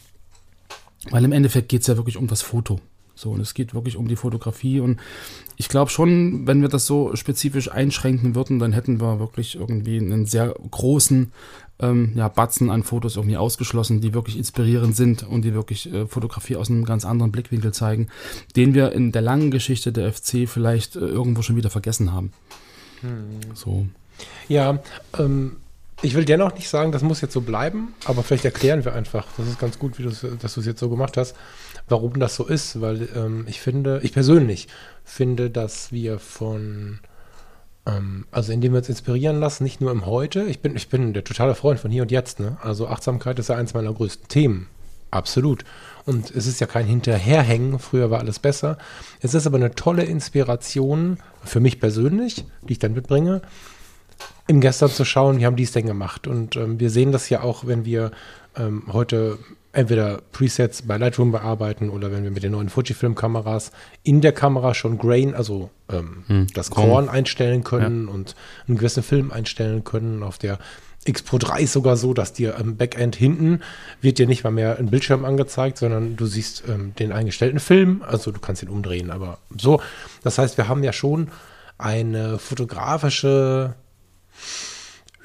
Weil 1.09 1.25
im 1.25 1.31
Endeffekt 1.31 1.69
geht 1.69 1.81
es 1.81 1.87
ja 1.87 1.97
wirklich 1.97 2.17
um 2.17 2.27
das 2.27 2.41
Foto. 2.41 2.79
So, 3.15 3.31
und 3.31 3.41
es 3.41 3.53
geht 3.53 3.73
wirklich 3.73 3.97
um 3.97 4.07
die 4.07 4.15
Fotografie. 4.15 4.79
Und 4.79 4.99
ich 5.57 5.69
glaube 5.69 5.91
schon, 5.91 6.47
wenn 6.47 6.61
wir 6.61 6.69
das 6.69 6.85
so 6.85 7.15
spezifisch 7.15 7.71
einschränken 7.71 8.35
würden, 8.35 8.59
dann 8.59 8.73
hätten 8.73 8.99
wir 8.99 9.19
wirklich 9.19 9.55
irgendwie 9.55 9.97
einen 9.97 10.25
sehr 10.25 10.55
großen 10.71 11.31
ähm, 11.79 12.13
ja, 12.15 12.27
Batzen 12.27 12.69
an 12.69 12.83
Fotos 12.83 13.15
irgendwie 13.15 13.37
ausgeschlossen, 13.37 14.01
die 14.01 14.13
wirklich 14.13 14.37
inspirierend 14.37 14.95
sind 14.95 15.23
und 15.23 15.43
die 15.43 15.53
wirklich 15.53 15.91
äh, 15.91 16.07
Fotografie 16.07 16.55
aus 16.55 16.69
einem 16.69 16.85
ganz 16.85 17.05
anderen 17.05 17.31
Blickwinkel 17.31 17.73
zeigen, 17.73 18.07
den 18.55 18.73
wir 18.73 18.91
in 18.91 19.11
der 19.11 19.21
langen 19.21 19.51
Geschichte 19.51 19.91
der 19.91 20.11
FC 20.11 20.47
vielleicht 20.47 20.95
äh, 20.95 20.99
irgendwo 20.99 21.41
schon 21.41 21.55
wieder 21.55 21.69
vergessen 21.69 22.13
haben. 22.13 22.31
Hm. 23.01 23.39
So. 23.53 23.85
Ja, 24.47 24.79
ähm, 25.17 25.57
ich 26.01 26.15
will 26.15 26.25
dennoch 26.25 26.53
nicht 26.53 26.69
sagen, 26.69 26.91
das 26.91 27.01
muss 27.01 27.21
jetzt 27.21 27.33
so 27.33 27.41
bleiben, 27.41 27.93
aber 28.05 28.23
vielleicht 28.23 28.45
erklären 28.45 28.83
wir 28.83 28.93
einfach, 28.93 29.25
das 29.37 29.47
ist 29.47 29.59
ganz 29.59 29.79
gut, 29.79 29.97
wie 29.97 30.03
dass 30.03 30.21
du 30.21 30.59
es 30.59 30.65
jetzt 30.65 30.79
so 30.79 30.89
gemacht 30.89 31.15
hast, 31.17 31.35
warum 31.87 32.19
das 32.19 32.35
so 32.35 32.45
ist, 32.45 32.81
weil 32.81 33.09
ähm, 33.15 33.45
ich 33.47 33.61
finde, 33.61 33.99
ich 34.03 34.13
persönlich 34.13 34.67
finde, 35.03 35.49
dass 35.49 35.91
wir 35.91 36.19
von 36.19 36.99
ähm, 37.85 38.25
also 38.31 38.51
indem 38.51 38.73
wir 38.73 38.79
uns 38.79 38.89
inspirieren 38.89 39.39
lassen, 39.39 39.63
nicht 39.63 39.81
nur 39.81 39.91
im 39.91 40.05
Heute. 40.05 40.43
Ich 40.43 40.59
bin, 40.59 40.75
ich 40.75 40.89
bin 40.89 41.13
der 41.13 41.23
totale 41.23 41.55
Freund 41.55 41.79
von 41.79 41.91
hier 41.91 42.03
und 42.03 42.11
jetzt. 42.11 42.39
Ne? 42.39 42.57
Also 42.61 42.87
Achtsamkeit 42.87 43.39
ist 43.39 43.49
ja 43.49 43.55
eins 43.55 43.73
meiner 43.73 43.93
größten 43.93 44.27
Themen. 44.27 44.67
Absolut. 45.11 45.63
Und 46.05 46.31
es 46.31 46.47
ist 46.47 46.59
ja 46.59 46.67
kein 46.67 46.87
Hinterherhängen, 46.87 47.77
früher 47.77 48.09
war 48.09 48.19
alles 48.19 48.39
besser. 48.39 48.77
Es 49.21 49.33
ist 49.33 49.45
aber 49.45 49.57
eine 49.57 49.75
tolle 49.75 50.03
Inspiration 50.03 51.17
für 51.43 51.59
mich 51.59 51.79
persönlich, 51.79 52.45
die 52.63 52.73
ich 52.73 52.79
dann 52.79 52.93
mitbringe, 52.93 53.41
im 54.47 54.59
Gestern 54.59 54.89
zu 54.89 55.05
schauen, 55.05 55.39
wie 55.39 55.45
haben 55.45 55.55
die 55.55 55.63
es 55.63 55.71
denn 55.71 55.85
gemacht. 55.85 56.27
Und 56.27 56.55
ähm, 56.55 56.79
wir 56.79 56.89
sehen 56.89 57.11
das 57.11 57.29
ja 57.29 57.41
auch, 57.41 57.67
wenn 57.67 57.85
wir 57.85 58.11
ähm, 58.57 58.83
heute 58.91 59.37
entweder 59.73 60.21
Presets 60.31 60.83
bei 60.83 60.97
Lightroom 60.97 61.31
bearbeiten 61.31 61.89
oder 61.89 62.11
wenn 62.11 62.23
wir 62.23 62.31
mit 62.31 62.43
den 62.43 62.51
neuen 62.51 62.69
Fujifilm-Kameras 62.69 63.71
in 64.03 64.21
der 64.21 64.31
Kamera 64.31 64.73
schon 64.73 64.99
Grain, 64.99 65.33
also 65.33 65.71
ähm, 65.89 66.23
hm. 66.27 66.47
das 66.53 66.69
Korn 66.69 67.09
einstellen 67.09 67.63
können 67.63 68.07
ja. 68.07 68.13
und 68.13 68.35
einen 68.67 68.77
gewissen 68.77 69.03
Film 69.03 69.31
einstellen 69.31 69.83
können. 69.83 70.21
Auf 70.21 70.37
der 70.37 70.59
X 71.05 71.23
Pro 71.23 71.39
3 71.39 71.61
ist 71.61 71.73
sogar 71.73 71.97
so, 71.97 72.13
dass 72.13 72.33
dir 72.33 72.57
am 72.57 72.77
Backend 72.77 73.15
hinten 73.15 73.61
wird 73.99 74.19
dir 74.19 74.27
nicht 74.27 74.43
mal 74.43 74.51
mehr 74.51 74.77
ein 74.77 74.91
Bildschirm 74.91 75.25
angezeigt, 75.25 75.79
sondern 75.79 76.15
du 76.15 76.27
siehst 76.27 76.63
ähm, 76.69 76.93
den 76.95 77.11
eingestellten 77.11 77.59
Film. 77.59 78.03
Also 78.07 78.31
du 78.31 78.39
kannst 78.39 78.61
ihn 78.63 78.69
umdrehen, 78.69 79.09
aber 79.09 79.39
so. 79.57 79.81
Das 80.21 80.37
heißt, 80.37 80.57
wir 80.57 80.67
haben 80.67 80.83
ja 80.83 80.93
schon 80.93 81.29
eine 81.77 82.37
fotografische 82.37 83.73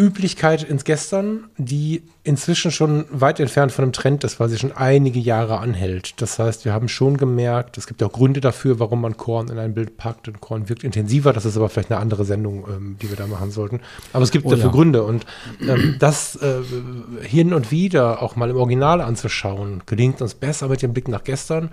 Üblichkeit 0.01 0.63
ins 0.63 0.85
Gestern, 0.85 1.51
die 1.57 2.05
inzwischen 2.23 2.71
schon 2.71 3.07
weit 3.11 3.41
entfernt 3.41 3.73
von 3.73 3.83
einem 3.83 3.93
Trend 3.93 4.23
ist, 4.23 4.39
weil 4.39 4.49
sie 4.49 4.57
schon 4.57 4.71
einige 4.71 5.19
Jahre 5.19 5.59
anhält. 5.59 6.21
Das 6.23 6.39
heißt, 6.39 6.65
wir 6.65 6.73
haben 6.73 6.89
schon 6.89 7.17
gemerkt, 7.17 7.77
es 7.79 7.89
gibt 7.89 8.01
auch 8.05 8.13
Gründe 8.13 8.41
dafür, 8.41 8.79
warum 8.79 9.01
man 9.01 9.17
Korn 9.17 9.49
in 9.49 9.59
ein 9.59 9.75
Bild 9.75 9.97
packt 9.97 10.29
und 10.29 10.41
Korn 10.41 10.69
wirkt 10.69 10.85
intensiver. 10.85 11.33
Das 11.33 11.45
ist 11.45 11.57
aber 11.57 11.69
vielleicht 11.69 11.91
eine 11.91 12.01
andere 12.01 12.25
Sendung, 12.25 12.65
ähm, 12.69 12.97
die 13.03 13.11
wir 13.11 13.17
da 13.17 13.27
machen 13.27 13.51
sollten. 13.51 13.81
Aber 14.13 14.23
es 14.23 14.31
gibt 14.31 14.47
oh, 14.47 14.51
dafür 14.51 14.67
ja. 14.67 14.71
Gründe 14.71 15.03
und 15.03 15.27
ähm, 15.61 15.97
das 15.99 16.37
äh, 16.37 16.63
hin 17.23 17.53
und 17.53 17.73
wieder 17.73 18.23
auch 18.23 18.37
mal 18.37 18.51
im 18.51 18.57
Original 18.57 19.01
anzuschauen, 19.01 19.83
gelingt 19.87 20.23
uns 20.23 20.35
besser 20.35 20.69
mit 20.69 20.81
dem 20.81 20.93
Blick 20.93 21.09
nach 21.09 21.25
gestern. 21.25 21.71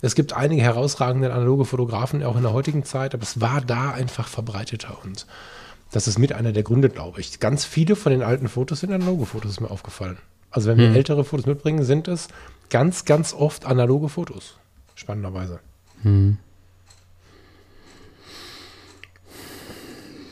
Es 0.00 0.16
gibt 0.16 0.32
einige 0.32 0.62
herausragende 0.62 1.32
analoge 1.32 1.64
Fotografen 1.64 2.24
auch 2.24 2.36
in 2.36 2.42
der 2.42 2.52
heutigen 2.52 2.82
Zeit, 2.82 3.14
aber 3.14 3.22
es 3.22 3.40
war 3.40 3.60
da 3.60 3.92
einfach 3.92 4.26
verbreiteter 4.26 4.98
und 5.04 5.26
das 5.90 6.08
ist 6.08 6.18
mit 6.18 6.32
einer 6.32 6.52
der 6.52 6.62
Gründe, 6.62 6.88
glaube 6.88 7.20
ich. 7.20 7.40
Ganz 7.40 7.64
viele 7.64 7.96
von 7.96 8.12
den 8.12 8.22
alten 8.22 8.48
Fotos 8.48 8.80
sind 8.80 8.92
analoge 8.92 9.26
Fotos, 9.26 9.52
ist 9.52 9.60
mir 9.60 9.70
aufgefallen. 9.70 10.18
Also 10.50 10.68
wenn 10.68 10.78
wir 10.78 10.88
hm. 10.88 10.96
ältere 10.96 11.24
Fotos 11.24 11.46
mitbringen, 11.46 11.84
sind 11.84 12.08
es 12.08 12.28
ganz, 12.70 13.04
ganz 13.04 13.32
oft 13.34 13.64
analoge 13.64 14.08
Fotos. 14.08 14.56
Spannenderweise. 14.94 15.60
Hm. 16.02 16.38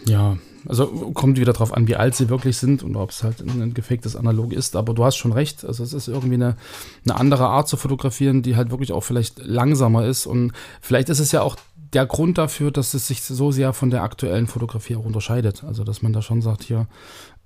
Ja, 0.05 0.37
also 0.69 0.87
kommt 1.13 1.39
wieder 1.39 1.53
darauf 1.53 1.73
an, 1.73 1.89
wie 1.89 1.97
alt 1.97 2.15
sie 2.15 2.29
wirklich 2.29 2.57
sind 2.57 2.83
und 2.83 2.97
ob 2.97 3.11
es 3.11 3.23
halt 3.23 3.41
ein 3.41 3.75
gefaktes 3.75 4.17
Analog 4.17 4.53
ist. 4.53 4.77
Aber 4.77 4.95
du 4.95 5.05
hast 5.05 5.17
schon 5.17 5.33
recht. 5.33 5.65
Also 5.65 5.83
es 5.83 5.93
ist 5.93 6.09
irgendwie 6.09 6.35
eine, 6.35 6.57
eine 7.05 7.19
andere 7.19 7.47
Art 7.47 7.69
zu 7.69 7.77
fotografieren, 7.77 8.43
die 8.43 8.57
halt 8.57 8.71
wirklich 8.71 8.93
auch 8.93 9.03
vielleicht 9.03 9.39
langsamer 9.45 10.07
ist. 10.07 10.27
Und 10.27 10.53
vielleicht 10.81 11.09
ist 11.09 11.21
es 11.21 11.33
ja 11.33 11.43
auch 11.43 11.57
der 11.93 12.07
Grund 12.07 12.39
dafür, 12.39 12.71
dass 12.71 12.95
es 12.95 13.07
sich 13.07 13.23
so 13.23 13.53
sehr 13.53 13.73
von 13.73 13.91
der 13.91 14.03
aktuellen 14.03 14.47
Fotografie 14.47 14.97
auch 14.97 15.05
unterscheidet. 15.05 15.65
Also, 15.65 15.85
dass 15.85 16.03
man 16.03 16.13
da 16.13 16.23
schon 16.23 16.43
sagt, 16.43 16.65
hier, 16.65 16.87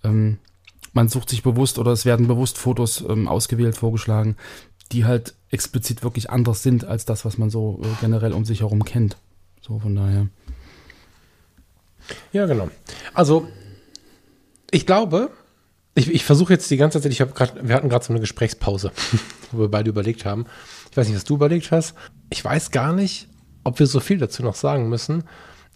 ähm, 0.05 0.39
man 0.93 1.09
sucht 1.09 1.31
sich 1.31 1.43
bewusst 1.43 1.79
oder 1.79 1.93
es 1.93 2.05
werden 2.05 2.27
bewusst 2.27 2.59
Fotos 2.59 3.05
ähm, 3.09 3.29
ausgewählt, 3.29 3.77
vorgeschlagen, 3.77 4.37
die 4.93 5.05
halt 5.05 5.35
explizit 5.51 6.03
wirklich 6.03 6.31
anders 6.31 6.63
sind 6.63 6.85
als 6.85 7.05
das, 7.05 7.25
was 7.25 7.39
man 7.39 7.51
so 7.51 7.81
äh, 7.83 7.87
generell 8.01 8.33
um 8.33 8.45
sich 8.45 8.61
herum 8.61 8.85
kennt. 8.85 9.17
So, 9.61 9.79
von 9.79 9.95
daher. 9.95 10.29
Ja, 12.33 12.47
genau. 12.47 12.69
Also, 13.15 13.47
ich 14.71 14.87
glaube, 14.87 15.31
ich, 15.95 16.11
ich 16.11 16.25
versuche 16.25 16.53
jetzt 16.53 16.71
die 16.71 16.77
ganze 16.77 17.01
Zeit, 17.01 17.13
ich 17.13 17.21
habe 17.21 17.33
gerade, 17.33 17.67
wir 17.67 17.75
hatten 17.75 17.89
gerade 17.89 18.05
so 18.05 18.13
eine 18.13 18.21
Gesprächspause, 18.21 18.93
wo 19.53 19.61
wir 19.61 19.69
beide 19.69 19.91
überlegt 19.91 20.25
haben. 20.25 20.47
Ich 20.91 20.97
weiß 20.97 21.07
nicht, 21.07 21.17
was 21.17 21.25
du 21.25 21.35
überlegt 21.35 21.71
hast. 21.71 21.95
Ich 22.31 22.45
weiß 22.45 22.71
gar 22.71 22.93
nicht, 22.93 23.29
ob 23.71 23.79
wir 23.79 23.87
so 23.87 24.01
viel 24.01 24.19
dazu 24.19 24.43
noch 24.43 24.55
sagen 24.55 24.89
müssen. 24.89 25.25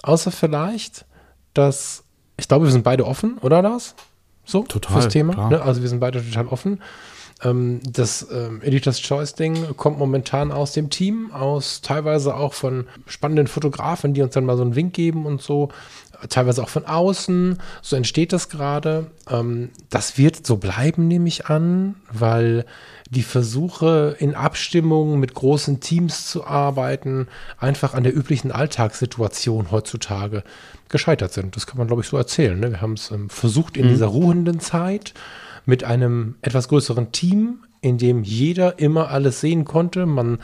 Außer 0.02 0.30
vielleicht, 0.30 1.06
dass 1.54 2.04
ich 2.36 2.48
glaube, 2.48 2.66
wir 2.66 2.72
sind 2.72 2.84
beide 2.84 3.06
offen, 3.06 3.38
oder 3.38 3.62
Lars? 3.62 3.94
So, 4.44 4.62
total, 4.62 5.00
fürs 5.00 5.12
Thema. 5.12 5.48
Ne? 5.48 5.62
Also 5.62 5.82
wir 5.82 5.88
sind 5.88 6.00
beide 6.00 6.22
total 6.22 6.48
offen. 6.48 6.82
Ähm, 7.42 7.80
das 7.88 8.26
ähm, 8.30 8.60
Editor's 8.62 9.00
Choice-Ding 9.00 9.76
kommt 9.76 9.98
momentan 9.98 10.52
aus 10.52 10.72
dem 10.72 10.90
Team, 10.90 11.30
aus 11.32 11.80
teilweise 11.80 12.34
auch 12.34 12.52
von 12.52 12.86
spannenden 13.06 13.46
Fotografen, 13.46 14.14
die 14.14 14.22
uns 14.22 14.34
dann 14.34 14.44
mal 14.44 14.56
so 14.56 14.62
einen 14.62 14.74
Wink 14.74 14.92
geben 14.92 15.26
und 15.26 15.40
so. 15.40 15.68
Teilweise 16.28 16.62
auch 16.62 16.68
von 16.68 16.86
außen. 16.86 17.58
So 17.82 17.96
entsteht 17.96 18.32
das 18.32 18.48
gerade. 18.48 19.06
Ähm, 19.28 19.70
das 19.90 20.18
wird 20.18 20.46
so 20.46 20.56
bleiben, 20.56 21.08
nehme 21.08 21.28
ich 21.28 21.46
an, 21.46 21.96
weil 22.12 22.64
die 23.10 23.22
Versuche 23.22 24.16
in 24.18 24.34
Abstimmung 24.34 25.20
mit 25.20 25.34
großen 25.34 25.80
Teams 25.80 26.26
zu 26.26 26.46
arbeiten, 26.46 27.28
einfach 27.58 27.94
an 27.94 28.02
der 28.02 28.16
üblichen 28.16 28.50
Alltagssituation 28.50 29.70
heutzutage 29.70 30.42
gescheitert 30.88 31.32
sind. 31.32 31.56
Das 31.56 31.66
kann 31.66 31.78
man, 31.78 31.86
glaube 31.86 32.02
ich, 32.02 32.08
so 32.08 32.16
erzählen. 32.16 32.58
Ne? 32.58 32.70
Wir 32.70 32.80
haben 32.80 32.94
es 32.94 33.10
ähm, 33.10 33.28
versucht 33.30 33.76
in 33.76 33.86
mhm. 33.86 33.90
dieser 33.90 34.06
ruhenden 34.06 34.60
Zeit 34.60 35.14
mit 35.66 35.84
einem 35.84 36.36
etwas 36.42 36.68
größeren 36.68 37.12
Team, 37.12 37.64
in 37.80 37.98
dem 37.98 38.22
jeder 38.22 38.78
immer 38.78 39.10
alles 39.10 39.40
sehen 39.40 39.64
konnte, 39.64 40.06
man 40.06 40.38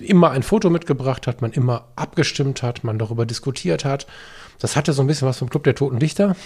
immer 0.00 0.30
ein 0.30 0.42
Foto 0.42 0.70
mitgebracht 0.70 1.26
hat, 1.26 1.42
man 1.42 1.52
immer 1.52 1.88
abgestimmt 1.96 2.62
hat, 2.62 2.84
man 2.84 2.98
darüber 2.98 3.26
diskutiert 3.26 3.84
hat. 3.84 4.06
Das 4.58 4.76
hatte 4.76 4.92
so 4.92 5.02
ein 5.02 5.06
bisschen 5.06 5.28
was 5.28 5.38
vom 5.38 5.50
Club 5.50 5.64
der 5.64 5.74
Toten 5.74 5.98
Dichter, 5.98 6.36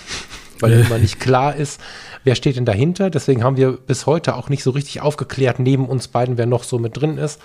weil 0.61 0.73
immer 0.73 0.99
nicht 0.99 1.19
klar 1.21 1.57
ist, 1.57 1.81
wer 2.25 2.35
steht 2.35 2.57
denn 2.57 2.65
dahinter. 2.65 3.11
Deswegen 3.11 3.43
haben 3.43 3.57
wir 3.57 3.73
bis 3.73 4.07
heute 4.07 4.37
auch 4.37 4.49
nicht 4.49 4.63
so 4.63 4.71
richtig 4.71 5.01
aufgeklärt, 5.01 5.59
neben 5.59 5.89
uns 5.89 6.09
beiden, 6.09 6.39
wer 6.39 6.47
noch 6.47 6.65
so 6.65 6.79
mit 6.79 6.97
drin 6.97 7.19
ist. 7.19 7.41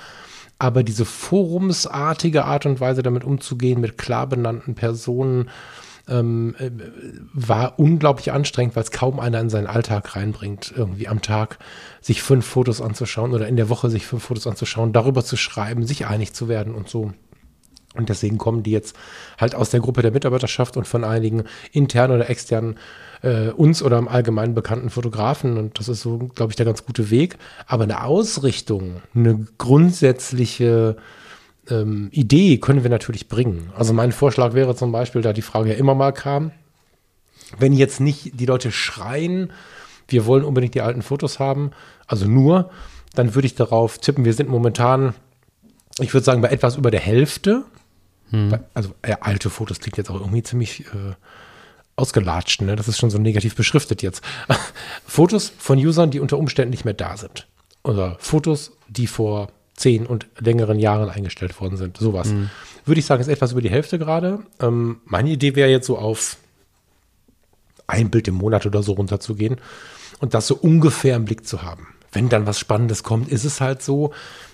Aber 0.59 0.83
diese 0.83 1.05
forumsartige 1.05 2.45
Art 2.45 2.65
und 2.65 2.79
Weise, 2.79 3.03
damit 3.03 3.24
umzugehen, 3.24 3.79
mit 3.79 3.97
klar 3.97 4.27
benannten 4.27 4.75
Personen, 4.75 5.50
ähm, 6.09 6.55
äh, 6.57 6.71
war 7.33 7.77
unglaublich 7.79 8.31
anstrengend, 8.31 8.75
weil 8.75 8.83
es 8.83 8.91
kaum 8.91 9.19
einer 9.19 9.39
in 9.39 9.50
seinen 9.50 9.67
Alltag 9.67 10.15
reinbringt, 10.15 10.74
irgendwie 10.75 11.07
am 11.07 11.21
Tag 11.21 11.59
sich 12.01 12.21
fünf 12.21 12.45
Fotos 12.45 12.81
anzuschauen 12.81 13.33
oder 13.33 13.47
in 13.47 13.57
der 13.57 13.69
Woche 13.69 13.89
sich 13.89 14.05
fünf 14.05 14.24
Fotos 14.24 14.47
anzuschauen, 14.47 14.93
darüber 14.93 15.24
zu 15.24 15.36
schreiben, 15.38 15.86
sich 15.86 16.07
einig 16.07 16.33
zu 16.33 16.47
werden 16.47 16.74
und 16.74 16.89
so. 16.89 17.13
Und 17.98 18.10
deswegen 18.10 18.38
kommen 18.38 18.63
die 18.63 18.72
jetzt 18.72 18.96
halt 19.39 19.56
aus 19.56 19.70
der 19.70 19.80
Gruppe 19.80 20.01
der 20.01 20.12
Mitarbeiterschaft 20.12 20.77
und 20.77 20.88
von 20.88 21.04
einigen 21.04 21.44
internen 21.72 22.16
oder 22.16 22.30
externen 22.30 22.77
äh, 23.22 23.50
uns 23.50 23.82
oder 23.82 23.98
im 23.98 24.08
Allgemeinen 24.08 24.54
bekannten 24.54 24.89
Fotografen. 24.89 25.58
Und 25.58 25.80
das 25.80 25.89
ist 25.89 26.01
so, 26.01 26.18
glaube 26.18 26.51
ich, 26.51 26.56
der 26.56 26.66
ganz 26.66 26.86
gute 26.86 27.10
Weg. 27.10 27.38
Aber 27.66 27.84
eine 27.84 28.04
Ausrichtung, 28.04 29.01
eine 29.16 29.48
grundsätzliche 29.58 30.98
ähm, 31.70 32.10
Idee 32.12 32.58
können 32.58 32.84
wir 32.84 32.89
natürlich 32.89 33.27
bringen. 33.27 33.72
Also 33.75 33.94
mein 33.94 34.12
Vorschlag 34.12 34.54
wäre 34.54 34.75
zum 34.75 34.92
Beispiel, 34.92 35.22
da 35.22 35.34
die 35.34 35.42
Frage 35.42 35.70
ja 35.70 35.75
immer 35.75 35.96
mal 35.96 36.12
kam, 36.12 36.51
wenn 37.60 37.74
jetzt 37.74 38.00
nicht 38.00 38.39
die 38.39 38.46
Leute 38.46 38.72
schreien, 38.72 39.51
wir 40.08 40.25
wollen 40.25 40.44
unbedingt 40.44 40.75
die 40.75 40.82
alten 40.82 41.01
Fotos 41.01 41.39
haben, 41.39 41.72
also 42.06 42.27
nur, 42.27 42.70
dann 43.16 43.36
würde 43.36 43.46
ich 43.46 43.56
darauf 43.56 43.98
tippen, 43.98 44.25
wir 44.25 44.34
sind 44.34 44.50
momentan, 44.50 45.13
ich 46.00 46.13
würde 46.13 46.24
sagen, 46.24 46.42
bei 46.42 46.50
etwas 46.50 46.77
über 46.77 46.92
der 46.92 47.00
Hälfte 47.00 47.63
hm. 48.29 48.60
Also 48.74 48.93
äh, 49.01 49.15
alte 49.19 49.50
Fotos 49.50 49.79
klingt 49.79 49.98
jetzt 49.98 50.10
auch 50.10 50.19
irgendwie 50.19 50.43
ziemlich 50.43 50.81
äh, 50.81 51.13
ausgelatscht, 51.96 52.62
ne? 52.62 52.75
Das 52.75 52.88
ist 52.88 52.98
schon 52.98 53.10
so 53.10 53.17
negativ 53.17 53.55
beschriftet 53.55 54.01
jetzt. 54.01 54.22
Fotos 55.05 55.51
von 55.57 55.77
Usern, 55.77 56.12
die 56.12 56.19
unter 56.19 56.38
Umständen 56.38 56.72
nicht 56.72 56.86
mehr 56.86 56.93
da 56.93 57.17
sind. 57.17 57.48
Oder 57.84 58.17
Fotos, 58.19 58.72
die 58.88 59.07
vor 59.07 59.50
zehn 59.75 60.05
und 60.05 60.27
längeren 60.39 60.79
Jahren 60.79 61.10
eingestellt 61.10 61.60
worden 61.62 61.77
sind. 61.77 61.98
Sowas. 61.98 62.29
Hm. 62.29 62.50
würde 62.86 63.00
ich 63.00 63.05
sagen, 63.05 63.22
ist 63.22 63.27
etwas 63.27 63.51
über 63.51 63.62
die 63.62 63.69
Hälfte 63.69 64.00
gerade. 64.00 64.39
Ähm, 64.60 65.01
meine 65.05 65.29
Idee 65.29 65.55
wäre 65.55 65.69
jetzt 65.69 65.88
so 65.88 65.98
auf 65.98 66.38
ein 67.86 68.10
Bild 68.10 68.27
im 68.27 68.36
Monat 68.36 68.65
oder 68.65 68.84
so 68.84 68.93
runterzugehen 68.93 69.57
und 70.19 70.34
das 70.34 70.48
so 70.48 70.55
ungefähr 70.55 71.15
im 71.15 71.25
Blick 71.25 71.48
zu 71.48 71.62
haben. 71.62 71.88
Wenn 72.11 72.29
dann 72.29 72.47
was 72.47 72.59
Spannendes 72.59 73.03
kommt, 73.03 73.29
ist 73.29 73.43
es 73.43 73.61
halt 73.61 73.81
so. 73.81 74.11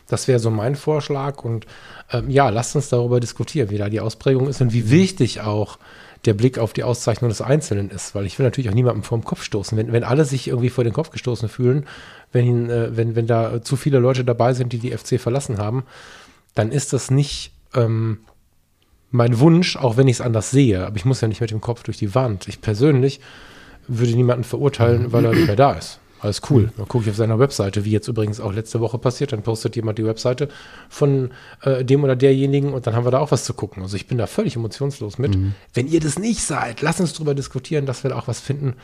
Das 0.07 0.27
wäre 0.27 0.39
so 0.39 0.49
mein 0.49 0.75
Vorschlag. 0.75 1.43
Und 1.43 1.65
ähm, 2.11 2.29
ja, 2.29 2.49
lasst 2.49 2.75
uns 2.75 2.89
darüber 2.89 3.19
diskutieren, 3.19 3.69
wie 3.69 3.77
da 3.77 3.89
die 3.89 4.01
Ausprägung 4.01 4.47
ist 4.47 4.61
und 4.61 4.73
wie 4.73 4.89
wichtig 4.89 5.41
auch 5.41 5.77
der 6.25 6.33
Blick 6.33 6.57
auf 6.57 6.73
die 6.73 6.83
Auszeichnung 6.83 7.29
des 7.29 7.41
Einzelnen 7.41 7.89
ist, 7.89 8.15
weil 8.15 8.25
ich 8.25 8.39
will 8.39 8.45
natürlich 8.45 8.69
auch 8.69 8.75
niemandem 8.75 9.03
vor 9.03 9.17
den 9.17 9.25
Kopf 9.25 9.43
stoßen. 9.43 9.77
Wenn, 9.77 9.91
wenn 9.91 10.03
alle 10.03 10.23
sich 10.23 10.47
irgendwie 10.47 10.69
vor 10.69 10.83
den 10.83 10.93
Kopf 10.93 11.09
gestoßen 11.09 11.49
fühlen, 11.49 11.85
wenn, 12.31 12.69
äh, 12.69 12.95
wenn, 12.95 13.15
wenn 13.15 13.27
da 13.27 13.61
zu 13.61 13.75
viele 13.75 13.99
Leute 13.99 14.23
dabei 14.23 14.53
sind, 14.53 14.71
die 14.71 14.79
die 14.79 14.91
FC 14.91 15.19
verlassen 15.19 15.57
haben, 15.57 15.83
dann 16.55 16.71
ist 16.71 16.93
das 16.93 17.11
nicht 17.11 17.51
ähm, 17.73 18.19
mein 19.11 19.39
Wunsch, 19.39 19.75
auch 19.75 19.97
wenn 19.97 20.07
ich 20.07 20.17
es 20.17 20.21
anders 20.21 20.51
sehe. 20.51 20.85
Aber 20.85 20.95
ich 20.95 21.05
muss 21.05 21.21
ja 21.21 21.27
nicht 21.27 21.41
mit 21.41 21.51
dem 21.51 21.61
Kopf 21.61 21.83
durch 21.83 21.97
die 21.97 22.15
Wand. 22.15 22.47
Ich 22.47 22.61
persönlich 22.61 23.19
würde 23.87 24.13
niemanden 24.13 24.43
verurteilen, 24.45 25.11
weil 25.11 25.25
er 25.25 25.33
nicht 25.33 25.47
mehr 25.47 25.55
da 25.55 25.73
ist. 25.73 25.99
Alles 26.23 26.41
cool. 26.49 26.71
Dann 26.77 26.87
gucke 26.87 27.03
ich 27.03 27.09
auf 27.09 27.17
seiner 27.17 27.37
Webseite, 27.37 27.83
wie 27.83 27.91
jetzt 27.91 28.07
übrigens 28.07 28.39
auch 28.39 28.53
letzte 28.53 28.79
Woche 28.79 28.97
passiert. 28.97 29.33
Dann 29.33 29.43
postet 29.43 29.75
jemand 29.75 29.97
die 29.97 30.05
Webseite 30.05 30.47
von 30.87 31.31
äh, 31.63 31.83
dem 31.83 32.01
oder 32.03 32.15
derjenigen 32.15 32.73
und 32.73 32.87
dann 32.87 32.95
haben 32.95 33.05
wir 33.05 33.11
da 33.11 33.19
auch 33.19 33.31
was 33.31 33.43
zu 33.43 33.53
gucken. 33.53 33.83
Also 33.83 33.97
ich 33.97 34.07
bin 34.07 34.17
da 34.17 34.25
völlig 34.25 34.55
emotionslos 34.55 35.17
mit. 35.17 35.35
Mhm. 35.35 35.53
Wenn 35.73 35.89
ihr 35.89 35.99
das 35.99 36.17
nicht 36.17 36.41
seid, 36.41 36.81
lasst 36.81 37.01
uns 37.01 37.11
darüber 37.11 37.35
diskutieren, 37.35 37.85
dass 37.85 38.03
wir 38.03 38.11
da 38.11 38.15
auch 38.17 38.29
was 38.29 38.39
finden, 38.39 38.75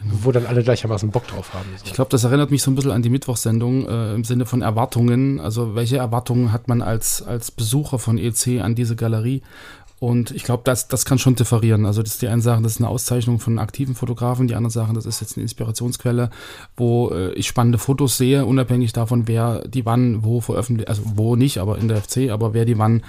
genau. 0.00 0.14
wo 0.22 0.32
dann 0.32 0.46
alle 0.46 0.62
gleichermaßen 0.62 1.10
Bock 1.10 1.26
drauf 1.26 1.52
haben. 1.52 1.66
So. 1.76 1.84
Ich 1.84 1.92
glaube, 1.92 2.10
das 2.10 2.24
erinnert 2.24 2.50
mich 2.50 2.62
so 2.62 2.70
ein 2.70 2.74
bisschen 2.74 2.92
an 2.92 3.02
die 3.02 3.10
Mittwochssendung 3.10 3.86
äh, 3.86 4.14
im 4.14 4.24
Sinne 4.24 4.46
von 4.46 4.62
Erwartungen. 4.62 5.40
Also 5.40 5.74
welche 5.74 5.98
Erwartungen 5.98 6.52
hat 6.52 6.68
man 6.68 6.80
als, 6.80 7.20
als 7.20 7.50
Besucher 7.50 7.98
von 7.98 8.16
EC 8.16 8.62
an 8.62 8.74
diese 8.74 8.96
Galerie? 8.96 9.42
Und 10.00 10.30
ich 10.30 10.44
glaube, 10.44 10.62
das, 10.64 10.86
das 10.86 11.04
kann 11.04 11.18
schon 11.18 11.34
differieren. 11.34 11.84
Also 11.84 12.02
das 12.02 12.12
ist 12.12 12.22
die 12.22 12.28
einen 12.28 12.40
sagen, 12.40 12.62
das 12.62 12.72
ist 12.72 12.80
eine 12.80 12.88
Auszeichnung 12.88 13.40
von 13.40 13.58
aktiven 13.58 13.96
Fotografen, 13.96 14.46
die 14.46 14.54
anderen 14.54 14.70
sagen, 14.70 14.94
das 14.94 15.06
ist 15.06 15.20
jetzt 15.20 15.36
eine 15.36 15.42
Inspirationsquelle, 15.42 16.30
wo 16.76 17.10
äh, 17.10 17.32
ich 17.32 17.48
spannende 17.48 17.78
Fotos 17.78 18.16
sehe, 18.16 18.46
unabhängig 18.46 18.92
davon, 18.92 19.26
wer 19.26 19.66
die 19.66 19.84
wann 19.84 20.22
wo 20.22 20.40
veröffentlicht, 20.40 20.88
also 20.88 21.02
wo 21.04 21.34
nicht, 21.34 21.58
aber 21.58 21.78
in 21.78 21.88
der 21.88 22.00
FC, 22.00 22.30
aber 22.30 22.54
wer 22.54 22.64
die 22.64 22.78
wann 22.78 23.02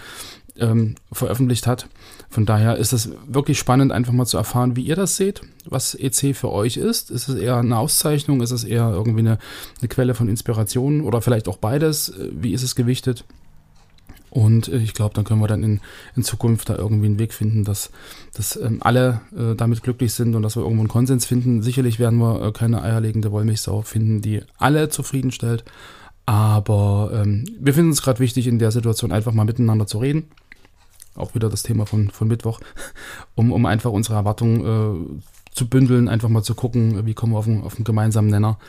ähm, 0.57 0.95
veröffentlicht 1.11 1.67
hat. 1.67 1.87
Von 2.29 2.45
daher 2.45 2.77
ist 2.77 2.93
es 2.93 3.09
wirklich 3.27 3.59
spannend, 3.59 3.91
einfach 3.91 4.13
mal 4.13 4.25
zu 4.25 4.37
erfahren, 4.37 4.75
wie 4.75 4.81
ihr 4.83 4.95
das 4.95 5.15
seht, 5.15 5.41
was 5.65 5.95
EC 5.95 6.35
für 6.35 6.51
euch 6.51 6.77
ist. 6.77 7.11
Ist 7.11 7.27
es 7.27 7.35
eher 7.35 7.57
eine 7.57 7.77
Auszeichnung? 7.77 8.41
Ist 8.41 8.51
es 8.51 8.63
eher 8.63 8.91
irgendwie 8.91 9.19
eine, 9.19 9.37
eine 9.79 9.87
Quelle 9.87 10.15
von 10.15 10.27
Inspiration 10.27 11.01
oder 11.01 11.21
vielleicht 11.21 11.47
auch 11.47 11.57
beides? 11.57 12.13
Wie 12.31 12.53
ist 12.53 12.63
es 12.63 12.75
gewichtet? 12.75 13.25
Und 14.29 14.67
äh, 14.67 14.77
ich 14.77 14.93
glaube, 14.93 15.13
dann 15.13 15.23
können 15.23 15.41
wir 15.41 15.47
dann 15.47 15.63
in, 15.63 15.81
in 16.15 16.23
Zukunft 16.23 16.69
da 16.69 16.75
irgendwie 16.75 17.07
einen 17.07 17.19
Weg 17.19 17.33
finden, 17.33 17.63
dass, 17.63 17.91
dass 18.33 18.55
ähm, 18.55 18.79
alle 18.81 19.21
äh, 19.35 19.55
damit 19.55 19.83
glücklich 19.83 20.13
sind 20.13 20.35
und 20.35 20.43
dass 20.43 20.55
wir 20.55 20.63
irgendwo 20.63 20.81
einen 20.81 20.89
Konsens 20.89 21.25
finden. 21.25 21.61
Sicherlich 21.61 21.99
werden 21.99 22.19
wir 22.19 22.41
äh, 22.41 22.51
keine 22.51 22.81
eierlegende 22.81 23.31
Wollmilchsau 23.31 23.81
finden, 23.81 24.21
die 24.21 24.41
alle 24.57 24.89
zufriedenstellt. 24.89 25.63
Aber 26.25 27.11
ähm, 27.13 27.45
wir 27.59 27.73
finden 27.73 27.91
es 27.91 28.03
gerade 28.03 28.19
wichtig, 28.19 28.45
in 28.45 28.59
der 28.59 28.71
Situation 28.71 29.11
einfach 29.11 29.33
mal 29.33 29.45
miteinander 29.45 29.87
zu 29.87 29.97
reden. 29.97 30.27
Auch 31.15 31.33
wieder 31.33 31.49
das 31.49 31.63
Thema 31.63 31.85
von, 31.85 32.11
von 32.11 32.27
Mittwoch, 32.27 32.59
um, 33.35 33.51
um 33.51 33.65
einfach 33.65 33.91
unsere 33.91 34.15
Erwartungen 34.15 35.19
äh, 35.19 35.21
zu 35.51 35.67
bündeln, 35.67 36.07
einfach 36.07 36.29
mal 36.29 36.43
zu 36.43 36.53
gucken, 36.53 37.05
wie 37.07 37.15
kommen 37.15 37.33
wir 37.33 37.39
auf 37.39 37.47
einen, 37.47 37.63
auf 37.63 37.75
einen 37.75 37.83
gemeinsamen 37.83 38.29
Nenner 38.29 38.59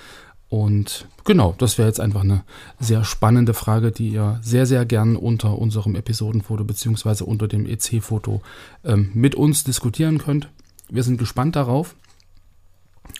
und 0.50 1.06
genau, 1.24 1.54
das 1.58 1.78
wäre 1.78 1.86
jetzt 1.86 2.00
einfach 2.00 2.22
eine 2.22 2.42
sehr 2.80 3.04
spannende 3.04 3.54
Frage, 3.54 3.92
die 3.92 4.08
ihr 4.08 4.40
sehr, 4.42 4.66
sehr 4.66 4.84
gern 4.84 5.14
unter 5.14 5.56
unserem 5.56 5.94
Episodenfoto 5.94 6.64
beziehungsweise 6.64 7.24
unter 7.24 7.46
dem 7.46 7.66
EC-Foto 7.66 8.42
ähm, 8.84 9.12
mit 9.14 9.36
uns 9.36 9.62
diskutieren 9.62 10.18
könnt. 10.18 10.48
Wir 10.88 11.04
sind 11.04 11.18
gespannt 11.18 11.54
darauf. 11.54 11.94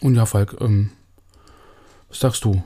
Und 0.01 0.17
ja, 0.17 0.27
Falk, 0.27 0.57
ähm, 0.61 0.91
was 2.09 2.19
sagst 2.19 2.45
du? 2.45 2.65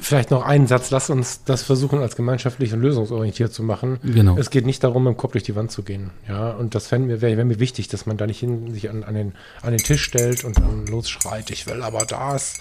Vielleicht 0.00 0.30
noch 0.30 0.44
einen 0.46 0.68
Satz. 0.68 0.90
Lass 0.90 1.10
uns 1.10 1.42
das 1.44 1.64
versuchen, 1.64 1.98
als 1.98 2.14
gemeinschaftlich 2.14 2.72
und 2.72 2.80
lösungsorientiert 2.80 3.52
zu 3.52 3.64
machen. 3.64 3.98
Genau. 4.04 4.36
Es 4.36 4.50
geht 4.50 4.66
nicht 4.66 4.84
darum, 4.84 5.08
im 5.08 5.16
Kopf 5.16 5.32
durch 5.32 5.44
die 5.44 5.56
Wand 5.56 5.72
zu 5.72 5.82
gehen. 5.82 6.10
Ja, 6.28 6.50
und 6.52 6.76
das 6.76 6.92
wäre 6.92 7.20
wär 7.20 7.44
mir 7.44 7.58
wichtig, 7.58 7.88
dass 7.88 8.06
man 8.06 8.16
da 8.16 8.28
nicht 8.28 8.38
hin, 8.38 8.72
sich 8.72 8.88
an, 8.88 9.02
an, 9.02 9.14
den, 9.14 9.32
an 9.62 9.72
den 9.72 9.82
Tisch 9.82 10.04
stellt 10.04 10.44
und 10.44 10.58
dann 10.58 10.86
losschreit, 10.86 11.50
ich 11.50 11.66
will 11.66 11.82
aber 11.82 12.04
das 12.04 12.60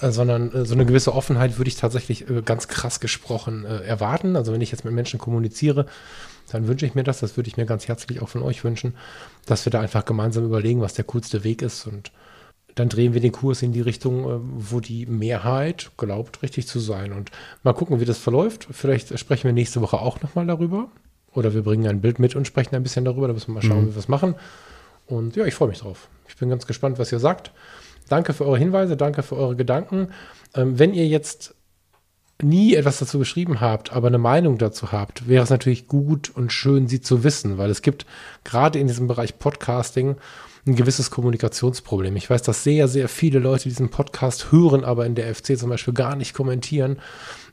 sondern 0.00 0.52
äh, 0.52 0.64
so 0.64 0.74
eine 0.74 0.86
gewisse 0.86 1.14
Offenheit 1.14 1.58
würde 1.58 1.68
ich 1.68 1.76
tatsächlich 1.76 2.28
äh, 2.28 2.42
ganz 2.42 2.68
krass 2.68 3.00
gesprochen 3.00 3.64
erwarten. 3.64 4.36
Also 4.36 4.52
wenn 4.52 4.60
ich 4.60 4.70
jetzt 4.70 4.84
mit 4.84 4.94
Menschen 4.94 5.18
kommuniziere, 5.18 5.86
dann 6.50 6.66
wünsche 6.66 6.86
ich 6.86 6.94
mir 6.94 7.04
das, 7.04 7.20
das 7.20 7.36
würde 7.36 7.48
ich 7.48 7.56
mir 7.56 7.66
ganz 7.66 7.86
herzlich 7.88 8.20
auch 8.22 8.28
von 8.28 8.42
euch 8.42 8.64
wünschen, 8.64 8.94
dass 9.46 9.64
wir 9.64 9.70
da 9.70 9.80
einfach 9.80 10.04
gemeinsam 10.04 10.44
überlegen, 10.44 10.80
was 10.80 10.94
der 10.94 11.04
coolste 11.04 11.44
Weg 11.44 11.62
ist 11.62 11.86
und 11.86 12.10
dann 12.74 12.88
drehen 12.88 13.14
wir 13.14 13.20
den 13.20 13.32
Kurs 13.32 13.62
in 13.62 13.72
die 13.72 13.80
Richtung, 13.80 14.40
wo 14.54 14.80
die 14.80 15.06
Mehrheit 15.06 15.90
glaubt, 15.96 16.42
richtig 16.42 16.66
zu 16.66 16.78
sein. 16.78 17.12
Und 17.12 17.30
mal 17.62 17.72
gucken, 17.72 18.00
wie 18.00 18.04
das 18.04 18.18
verläuft. 18.18 18.68
Vielleicht 18.70 19.18
sprechen 19.18 19.44
wir 19.44 19.52
nächste 19.52 19.80
Woche 19.80 19.98
auch 19.98 20.22
nochmal 20.22 20.46
darüber. 20.46 20.88
Oder 21.32 21.54
wir 21.54 21.62
bringen 21.62 21.86
ein 21.86 22.00
Bild 22.00 22.18
mit 22.18 22.34
und 22.34 22.46
sprechen 22.46 22.74
ein 22.74 22.82
bisschen 22.82 23.04
darüber. 23.04 23.28
Da 23.28 23.34
müssen 23.34 23.48
wir 23.48 23.54
mal 23.54 23.62
schauen, 23.62 23.84
mhm. 23.84 23.88
wie 23.88 23.94
wir 23.94 24.00
es 24.00 24.08
machen. 24.08 24.34
Und 25.06 25.36
ja, 25.36 25.44
ich 25.44 25.54
freue 25.54 25.68
mich 25.68 25.78
drauf. 25.78 26.08
Ich 26.28 26.36
bin 26.36 26.48
ganz 26.48 26.66
gespannt, 26.66 26.98
was 26.98 27.12
ihr 27.12 27.18
sagt. 27.18 27.52
Danke 28.10 28.32
für 28.32 28.44
eure 28.44 28.58
Hinweise, 28.58 28.96
danke 28.96 29.22
für 29.22 29.36
eure 29.36 29.54
Gedanken. 29.54 30.08
Ähm, 30.54 30.78
wenn 30.78 30.92
ihr 30.92 31.06
jetzt 31.06 31.54
nie 32.42 32.74
etwas 32.74 32.98
dazu 32.98 33.20
geschrieben 33.20 33.60
habt, 33.60 33.92
aber 33.92 34.08
eine 34.08 34.18
Meinung 34.18 34.58
dazu 34.58 34.90
habt, 34.90 35.28
wäre 35.28 35.44
es 35.44 35.50
natürlich 35.50 35.86
gut 35.86 36.28
und 36.34 36.52
schön, 36.52 36.88
sie 36.88 37.00
zu 37.00 37.22
wissen, 37.22 37.56
weil 37.56 37.70
es 37.70 37.82
gibt 37.82 38.06
gerade 38.42 38.80
in 38.80 38.88
diesem 38.88 39.06
Bereich 39.06 39.38
Podcasting 39.38 40.16
ein 40.66 40.74
gewisses 40.74 41.12
Kommunikationsproblem. 41.12 42.16
Ich 42.16 42.28
weiß, 42.28 42.42
dass 42.42 42.64
sehr, 42.64 42.88
sehr 42.88 43.08
viele 43.08 43.38
Leute 43.38 43.68
diesen 43.68 43.90
Podcast 43.90 44.50
hören, 44.50 44.84
aber 44.84 45.06
in 45.06 45.14
der 45.14 45.32
FC 45.32 45.56
zum 45.56 45.70
Beispiel 45.70 45.94
gar 45.94 46.16
nicht 46.16 46.34
kommentieren. 46.34 46.98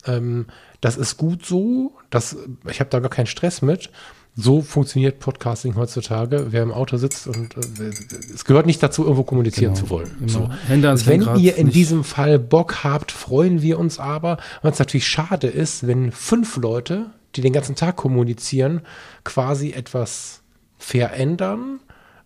Ähm, 0.08 0.48
das 0.82 0.98
ist 0.98 1.18
gut 1.18 1.46
so. 1.46 1.94
Das, 2.10 2.36
ich 2.68 2.80
habe 2.80 2.90
da 2.90 3.00
gar 3.00 3.12
keinen 3.12 3.28
Stress 3.28 3.62
mit 3.62 3.92
so 4.40 4.62
funktioniert 4.62 5.20
Podcasting 5.20 5.76
heutzutage. 5.76 6.48
Wer 6.52 6.62
im 6.62 6.72
Auto 6.72 6.98
sitzt 6.98 7.28
und 7.28 7.58
äh, 7.58 7.90
es 8.34 8.46
gehört 8.46 8.68
nicht 8.68 8.82
dazu, 8.82 9.02
irgendwo 9.02 9.24
kommunizieren 9.24 9.74
genau. 9.74 9.86
zu 9.86 9.90
wollen. 9.90 10.12
So. 10.28 10.50
Wenn 10.68 11.36
ihr 11.38 11.56
in 11.56 11.72
diesem 11.72 12.04
Fall 12.04 12.38
Bock 12.38 12.84
habt, 12.84 13.12
freuen 13.12 13.64
wir 13.64 13.80
uns 13.80 13.98
aber. 13.98 14.38
Was 14.62 14.78
natürlich 14.78 15.08
schade 15.08 15.48
ist, 15.48 15.88
wenn 15.88 16.12
fünf 16.12 16.56
Leute, 16.58 17.08
die 17.36 17.42
den 17.42 17.52
ganzen 17.52 17.76
Tag 17.76 17.96
kommunizieren, 17.96 18.82
quasi 19.24 19.72
etwas 19.72 20.42
verändern, 20.78 21.80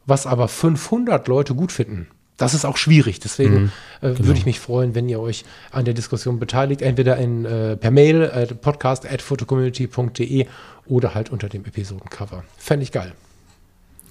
was 0.06 0.28
aber 0.28 0.50
500 0.50 1.30
Leute 1.30 1.56
gut 1.56 1.72
finden 1.72 2.08
das 2.42 2.56
ist 2.56 2.66
auch 2.66 2.78
schwierig. 2.78 3.20
Deswegen 3.20 3.54
mhm, 3.54 3.72
äh, 4.02 4.14
genau. 4.14 4.26
würde 4.26 4.40
ich 4.40 4.46
mich 4.46 4.60
freuen, 4.60 4.96
wenn 4.96 5.08
ihr 5.08 5.20
euch 5.20 5.46
an 5.72 5.86
der 5.86 5.94
Diskussion 5.94 6.40
beteiligt, 6.40 6.82
entweder 6.82 7.18
in, 7.18 7.46
äh, 7.46 7.78
per 7.78 7.92
Mail 7.92 8.24
äh, 8.24 8.48
podcast 8.48 9.06
at 9.06 9.22
photocommunity.de 9.22 10.48
oder 10.92 11.16
halt 11.16 11.30
unter 11.30 11.48
dem 11.48 11.66
Episodencover. 11.66 12.44
Fände 12.58 12.84
ich 12.84 12.92
geil. 12.92 13.14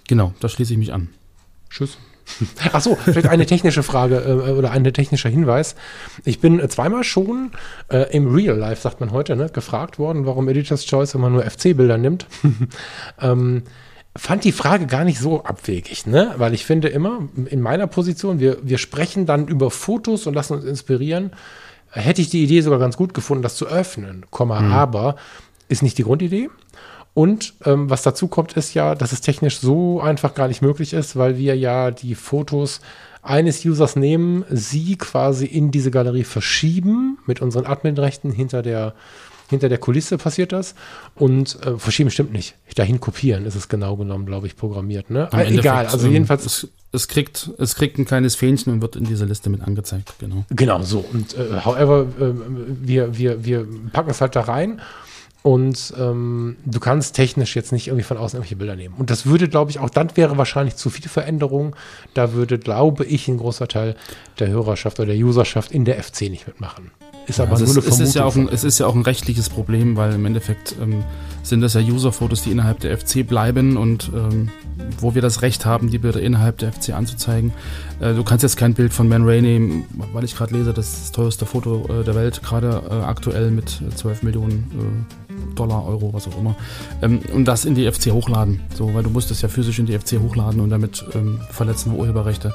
Genau, 0.08 0.32
da 0.40 0.48
schließe 0.48 0.72
ich 0.72 0.78
mich 0.78 0.92
an. 0.92 1.10
Tschüss. 1.68 1.98
Achso, 2.72 2.96
vielleicht 2.96 3.28
eine 3.28 3.44
technische 3.44 3.82
Frage 3.82 4.16
äh, 4.16 4.52
oder 4.52 4.70
ein 4.70 4.84
technischer 4.84 5.28
Hinweis. 5.28 5.74
Ich 6.24 6.40
bin 6.40 6.66
zweimal 6.70 7.04
schon 7.04 7.50
äh, 7.88 8.10
im 8.16 8.34
Real 8.34 8.56
Life, 8.56 8.80
sagt 8.80 9.00
man 9.00 9.10
heute, 9.10 9.36
ne, 9.36 9.50
gefragt 9.50 9.98
worden, 9.98 10.26
warum 10.26 10.48
Editor's 10.48 10.86
Choice 10.86 11.14
immer 11.14 11.28
nur 11.28 11.42
FC-Bilder 11.42 11.98
nimmt. 11.98 12.26
ähm, 13.20 13.64
fand 14.16 14.44
die 14.44 14.52
Frage 14.52 14.86
gar 14.86 15.04
nicht 15.04 15.18
so 15.18 15.44
abwegig, 15.44 16.06
ne? 16.06 16.34
Weil 16.38 16.54
ich 16.54 16.64
finde 16.64 16.88
immer, 16.88 17.28
in 17.46 17.60
meiner 17.60 17.86
Position, 17.86 18.40
wir, 18.40 18.58
wir 18.62 18.78
sprechen 18.78 19.26
dann 19.26 19.48
über 19.48 19.70
Fotos 19.70 20.26
und 20.26 20.34
lassen 20.34 20.54
uns 20.54 20.64
inspirieren. 20.64 21.32
Hätte 21.90 22.22
ich 22.22 22.30
die 22.30 22.44
Idee 22.44 22.60
sogar 22.62 22.78
ganz 22.78 22.96
gut 22.96 23.12
gefunden, 23.12 23.42
das 23.42 23.56
zu 23.56 23.66
öffnen, 23.66 24.24
Komma, 24.30 24.60
mhm. 24.60 24.72
aber 24.72 25.16
ist 25.70 25.82
nicht 25.82 25.96
die 25.96 26.02
Grundidee. 26.02 26.50
Und 27.14 27.54
ähm, 27.64 27.90
was 27.90 28.02
dazu 28.02 28.28
kommt, 28.28 28.52
ist 28.52 28.74
ja, 28.74 28.94
dass 28.94 29.12
es 29.12 29.20
technisch 29.20 29.58
so 29.58 30.00
einfach 30.00 30.34
gar 30.34 30.48
nicht 30.48 30.62
möglich 30.62 30.92
ist, 30.92 31.16
weil 31.16 31.36
wir 31.38 31.56
ja 31.56 31.90
die 31.90 32.14
Fotos 32.14 32.80
eines 33.22 33.64
Users 33.64 33.96
nehmen, 33.96 34.44
sie 34.48 34.96
quasi 34.96 35.44
in 35.44 35.70
diese 35.70 35.90
Galerie 35.90 36.24
verschieben 36.24 37.18
mit 37.26 37.42
unseren 37.42 37.66
Adminrechten 37.66 38.32
hinter 38.32 38.62
der 38.62 38.94
hinter 39.50 39.68
der 39.68 39.78
Kulisse 39.78 40.16
passiert 40.16 40.52
das. 40.52 40.76
Und 41.16 41.58
äh, 41.66 41.76
verschieben 41.76 42.10
stimmt 42.10 42.32
nicht. 42.32 42.54
Dahin 42.76 43.00
kopieren 43.00 43.46
ist 43.46 43.56
es 43.56 43.68
genau 43.68 43.96
genommen, 43.96 44.24
glaube 44.24 44.46
ich, 44.46 44.56
programmiert. 44.56 45.10
Ne? 45.10 45.28
Äh, 45.32 45.52
egal, 45.52 45.86
also 45.86 46.06
ähm, 46.06 46.12
jedenfalls. 46.12 46.46
Es, 46.46 46.68
es, 46.92 47.08
kriegt, 47.08 47.50
es 47.58 47.74
kriegt 47.74 47.98
ein 47.98 48.04
kleines 48.04 48.36
Fähnchen 48.36 48.72
und 48.72 48.80
wird 48.80 48.94
in 48.94 49.04
dieser 49.04 49.26
Liste 49.26 49.50
mit 49.50 49.60
angezeigt, 49.62 50.14
genau. 50.20 50.44
Genau, 50.50 50.82
so. 50.82 51.04
Und 51.12 51.36
äh, 51.36 51.62
however, 51.64 52.06
äh, 52.20 52.32
wir, 52.80 53.18
wir, 53.18 53.44
wir 53.44 53.66
packen 53.92 54.10
es 54.10 54.20
halt 54.20 54.36
da 54.36 54.42
rein. 54.42 54.80
Und 55.42 55.94
ähm, 55.98 56.56
du 56.66 56.80
kannst 56.80 57.16
technisch 57.16 57.56
jetzt 57.56 57.72
nicht 57.72 57.86
irgendwie 57.86 58.04
von 58.04 58.18
außen 58.18 58.36
irgendwelche 58.36 58.56
Bilder 58.56 58.76
nehmen. 58.76 58.94
Und 58.98 59.10
das 59.10 59.24
würde, 59.24 59.48
glaube 59.48 59.70
ich, 59.70 59.78
auch 59.78 59.88
dann 59.88 60.16
wäre 60.16 60.36
wahrscheinlich 60.36 60.76
zu 60.76 60.90
viel 60.90 61.08
Veränderung. 61.08 61.74
Da 62.12 62.34
würde, 62.34 62.58
glaube 62.58 63.04
ich, 63.04 63.28
ein 63.28 63.38
großer 63.38 63.66
Teil 63.66 63.96
der 64.38 64.48
Hörerschaft 64.48 65.00
oder 65.00 65.14
der 65.14 65.24
Userschaft 65.24 65.72
in 65.72 65.84
der 65.84 66.02
FC 66.02 66.22
nicht 66.22 66.46
mitmachen 66.46 66.90
ist 67.30 67.40
aber 67.40 67.52
Also 67.52 67.64
nur 67.64 67.70
es, 67.70 67.78
eine 67.78 67.80
es, 67.80 67.84
Vermutung. 67.96 68.06
ist 68.06 68.14
ja 68.14 68.24
auch 68.24 68.36
ein, 68.36 68.48
es 68.52 68.64
ist 68.64 68.78
ja 68.78 68.86
auch 68.86 68.94
ein 68.94 69.02
rechtliches 69.02 69.48
Problem, 69.48 69.96
weil 69.96 70.12
im 70.14 70.26
Endeffekt 70.26 70.76
ähm, 70.80 71.04
sind 71.42 71.60
das 71.62 71.74
ja 71.74 71.80
User-Fotos, 71.80 72.42
die 72.42 72.50
innerhalb 72.50 72.80
der 72.80 72.96
FC 72.96 73.26
bleiben 73.26 73.76
und 73.76 74.10
ähm, 74.14 74.50
wo 75.00 75.14
wir 75.14 75.22
das 75.22 75.42
Recht 75.42 75.64
haben, 75.64 75.90
die 75.90 75.98
Bilder 75.98 76.20
innerhalb 76.20 76.58
der 76.58 76.72
FC 76.72 76.90
anzuzeigen. 76.94 77.52
Äh, 78.00 78.14
du 78.14 78.24
kannst 78.24 78.42
jetzt 78.42 78.56
kein 78.56 78.74
Bild 78.74 78.92
von 78.92 79.08
Man 79.08 79.24
Ray 79.24 79.40
nehmen, 79.42 79.84
weil 80.12 80.24
ich 80.24 80.36
gerade 80.36 80.54
lese, 80.56 80.72
das 80.72 80.88
ist 80.88 81.00
das 81.02 81.12
teuerste 81.12 81.46
Foto 81.46 81.86
äh, 81.88 82.04
der 82.04 82.14
Welt, 82.14 82.42
gerade 82.42 82.82
äh, 82.90 82.94
aktuell 83.04 83.50
mit 83.50 83.80
äh, 83.88 83.94
12 83.94 84.22
Millionen 84.22 84.70
äh, 85.28 85.54
Dollar, 85.54 85.84
Euro, 85.86 86.12
was 86.12 86.28
auch 86.28 86.38
immer. 86.38 86.54
Ähm, 87.02 87.20
und 87.32 87.44
das 87.46 87.64
in 87.64 87.74
die 87.74 87.90
FC 87.90 88.12
hochladen. 88.12 88.60
So, 88.74 88.92
weil 88.94 89.02
du 89.02 89.10
musst 89.10 89.30
es 89.30 89.42
ja 89.42 89.48
physisch 89.48 89.78
in 89.78 89.86
die 89.86 89.98
FC 89.98 90.18
hochladen 90.20 90.60
und 90.60 90.70
damit 90.70 91.04
ähm, 91.14 91.40
verletzen 91.50 91.92
wir 91.92 91.98
Urheberrechte. 91.98 92.52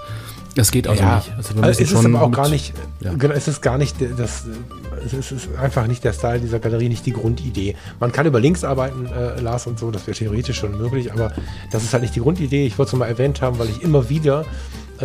Das 0.56 0.72
geht 0.72 0.88
also 0.88 1.04
ja, 1.04 1.18
nicht. 1.18 1.34
Also 1.36 1.62
also 1.62 1.84
es 1.84 1.91
ist 1.91 2.06
aber 2.06 2.22
auch 2.22 2.32
gar 2.32 2.48
nicht, 2.48 2.74
ja. 3.02 3.13
genau, 3.13 3.34
es 3.34 3.48
ist 3.48 3.62
gar 3.62 3.78
nicht 3.78 3.98
das, 4.18 4.46
es 5.06 5.32
ist, 5.32 5.50
einfach 5.62 5.86
nicht 5.86 6.04
der 6.04 6.13
Style 6.13 6.39
dieser 6.39 6.60
Galerie, 6.60 6.88
nicht 6.88 7.06
die 7.06 7.12
Grundidee. 7.12 7.76
Man 8.00 8.13
kann 8.13 8.26
über 8.26 8.39
Links 8.39 8.63
arbeiten, 8.63 9.06
äh, 9.06 9.41
Lars 9.41 9.68
und 9.68 9.78
so, 9.78 9.91
das 9.91 10.08
wäre 10.08 10.18
theoretisch 10.18 10.58
schon 10.58 10.78
möglich, 10.78 11.12
aber 11.12 11.34
das 11.72 11.84
ist 11.84 11.91
halt 11.91 12.04
nicht 12.04 12.15
die 12.15 12.22
Grundidee. 12.22 12.65
Ich 12.65 12.78
wollte 12.78 12.96
es 12.96 12.98
mal 12.98 13.08
erwähnt 13.08 13.41
haben, 13.41 13.60
weil 13.60 13.70
ich 13.70 13.84
immer 13.84 14.10
wieder 14.10 14.46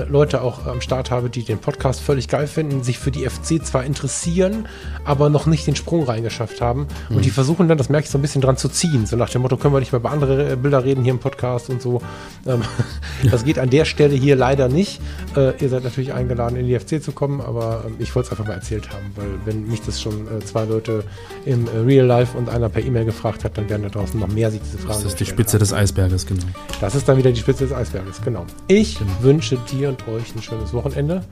Leute 0.08 0.42
auch 0.42 0.66
am 0.66 0.80
Start 0.80 1.10
habe, 1.10 1.30
die 1.30 1.42
den 1.44 1.58
Podcast 1.58 2.00
völlig 2.00 2.28
geil 2.28 2.46
finden, 2.46 2.82
sich 2.82 2.98
für 2.98 3.10
die 3.10 3.24
FC 3.28 3.64
zwar 3.64 3.84
interessieren, 3.84 4.66
aber 5.04 5.30
noch 5.30 5.46
nicht 5.46 5.66
den 5.66 5.74
Sprung 5.76 6.04
reingeschafft 6.04 6.60
haben. 6.60 6.86
Und 7.08 7.16
Mhm. 7.16 7.22
die 7.22 7.30
versuchen 7.30 7.66
dann, 7.68 7.76
das 7.78 7.88
merke 7.88 8.04
ich 8.04 8.10
so 8.10 8.18
ein 8.18 8.22
bisschen 8.22 8.40
dran 8.40 8.56
zu 8.56 8.68
ziehen. 8.68 9.06
So 9.06 9.16
nach 9.16 9.30
dem 9.30 9.42
Motto, 9.42 9.56
können 9.56 9.74
wir 9.74 9.80
nicht 9.80 9.92
mal 9.92 9.98
über 9.98 10.10
andere 10.10 10.52
äh, 10.52 10.56
Bilder 10.56 10.84
reden 10.84 11.02
hier 11.02 11.12
im 11.12 11.18
Podcast 11.18 11.70
und 11.70 11.82
so. 11.82 12.00
Ähm, 12.46 12.62
das 13.30 13.44
geht 13.44 13.58
an 13.58 13.70
der 13.70 13.84
Stelle 13.84 14.14
hier 14.14 14.36
leider 14.36 14.68
nicht. 14.68 15.00
Äh, 15.36 15.56
ihr 15.62 15.68
seid 15.68 15.84
natürlich 15.84 16.12
eingeladen, 16.12 16.56
in 16.56 16.66
die 16.66 16.78
FC 16.78 17.02
zu 17.02 17.12
kommen, 17.12 17.40
aber 17.40 17.84
ähm, 17.86 17.94
ich 17.98 18.14
wollte 18.14 18.26
es 18.26 18.30
einfach 18.32 18.46
mal 18.46 18.54
erzählt 18.54 18.90
haben, 18.90 19.06
weil 19.16 19.26
wenn 19.44 19.66
mich 19.66 19.82
das 19.82 20.00
schon 20.00 20.26
äh, 20.28 20.40
zwei 20.44 20.64
Leute 20.64 21.04
im 21.44 21.66
äh, 21.66 21.70
Real 21.84 22.06
Life 22.06 22.36
und 22.38 22.48
einer 22.48 22.68
per 22.68 22.82
E-Mail 22.84 23.06
gefragt 23.06 23.44
hat, 23.44 23.58
dann 23.58 23.68
werden 23.68 23.82
da 23.82 23.88
draußen 23.88 24.18
noch 24.20 24.28
mehr 24.28 24.50
sich 24.50 24.60
diese 24.62 24.78
Fragen 24.78 24.94
Das 25.02 25.04
ist 25.04 25.20
die 25.20 25.26
Spitze 25.26 25.54
haben. 25.54 25.60
des 25.60 25.72
Eisberges, 25.72 26.26
genau. 26.26 26.42
Das 26.80 26.94
ist 26.94 27.08
dann 27.08 27.16
wieder 27.16 27.32
die 27.32 27.40
Spitze 27.40 27.64
des 27.64 27.72
Eisberges, 27.72 28.20
genau. 28.24 28.46
Ich 28.68 28.98
Genau. 28.98 29.10
wünsche 29.22 29.56
dir 29.72 29.79
und 29.88 30.06
euch 30.08 30.34
ein 30.34 30.42
schönes 30.42 30.72
Wochenende 30.72 31.24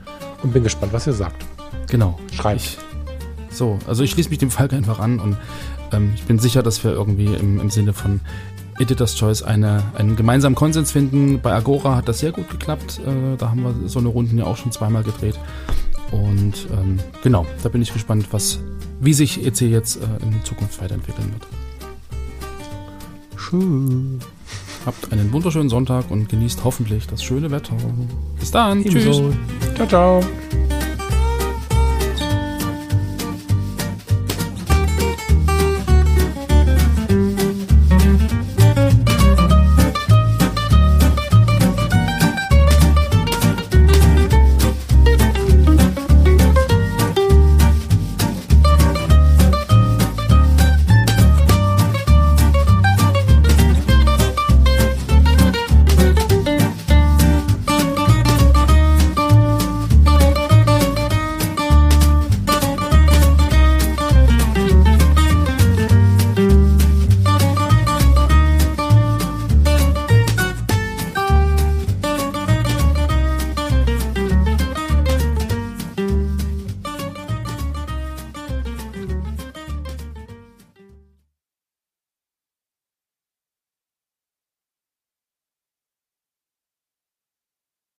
und 0.43 0.53
bin 0.53 0.63
gespannt, 0.63 0.93
was 0.93 1.07
ihr 1.07 1.13
sagt. 1.13 1.45
Genau. 1.87 2.19
Schreibt. 2.31 2.61
Ich, 2.61 2.77
so, 3.49 3.79
also 3.87 4.03
ich 4.03 4.11
schließe 4.11 4.29
mich 4.29 4.39
dem 4.39 4.51
Falk 4.51 4.73
einfach 4.73 4.99
an 4.99 5.19
und 5.19 5.37
ähm, 5.91 6.11
ich 6.15 6.23
bin 6.23 6.39
sicher, 6.39 6.63
dass 6.63 6.83
wir 6.83 6.91
irgendwie 6.91 7.33
im, 7.33 7.59
im 7.59 7.69
Sinne 7.69 7.93
von 7.93 8.21
Editor's 8.79 9.15
Choice 9.15 9.43
eine, 9.43 9.83
einen 9.95 10.15
gemeinsamen 10.15 10.55
Konsens 10.55 10.91
finden. 10.91 11.41
Bei 11.41 11.53
Agora 11.53 11.95
hat 11.95 12.07
das 12.07 12.19
sehr 12.19 12.31
gut 12.31 12.49
geklappt. 12.49 13.01
Äh, 13.05 13.35
da 13.37 13.49
haben 13.49 13.63
wir 13.63 13.89
so 13.89 13.99
eine 13.99 14.07
Runden 14.07 14.37
ja 14.37 14.45
auch 14.45 14.57
schon 14.57 14.71
zweimal 14.71 15.03
gedreht. 15.03 15.37
Und 16.11 16.67
ähm, 16.71 16.99
genau, 17.21 17.45
da 17.61 17.69
bin 17.69 17.81
ich 17.81 17.93
gespannt, 17.93 18.27
was, 18.31 18.59
wie 18.99 19.13
sich 19.13 19.45
EC 19.45 19.61
jetzt 19.61 19.97
äh, 19.97 20.23
in 20.23 20.43
Zukunft 20.43 20.81
weiterentwickeln 20.81 21.33
wird. 21.33 21.47
Tschüss. 23.37 24.38
Habt 24.85 25.11
einen 25.11 25.31
wunderschönen 25.31 25.69
Sonntag 25.69 26.09
und 26.09 26.29
genießt 26.29 26.63
hoffentlich 26.63 27.07
das 27.07 27.23
schöne 27.23 27.51
Wetter. 27.51 27.75
Bis 28.39 28.51
dann. 28.51 28.83
Tschüss. 28.83 29.05
Ebenso. 29.05 29.33
Ciao, 29.75 29.87
ciao. 29.87 30.21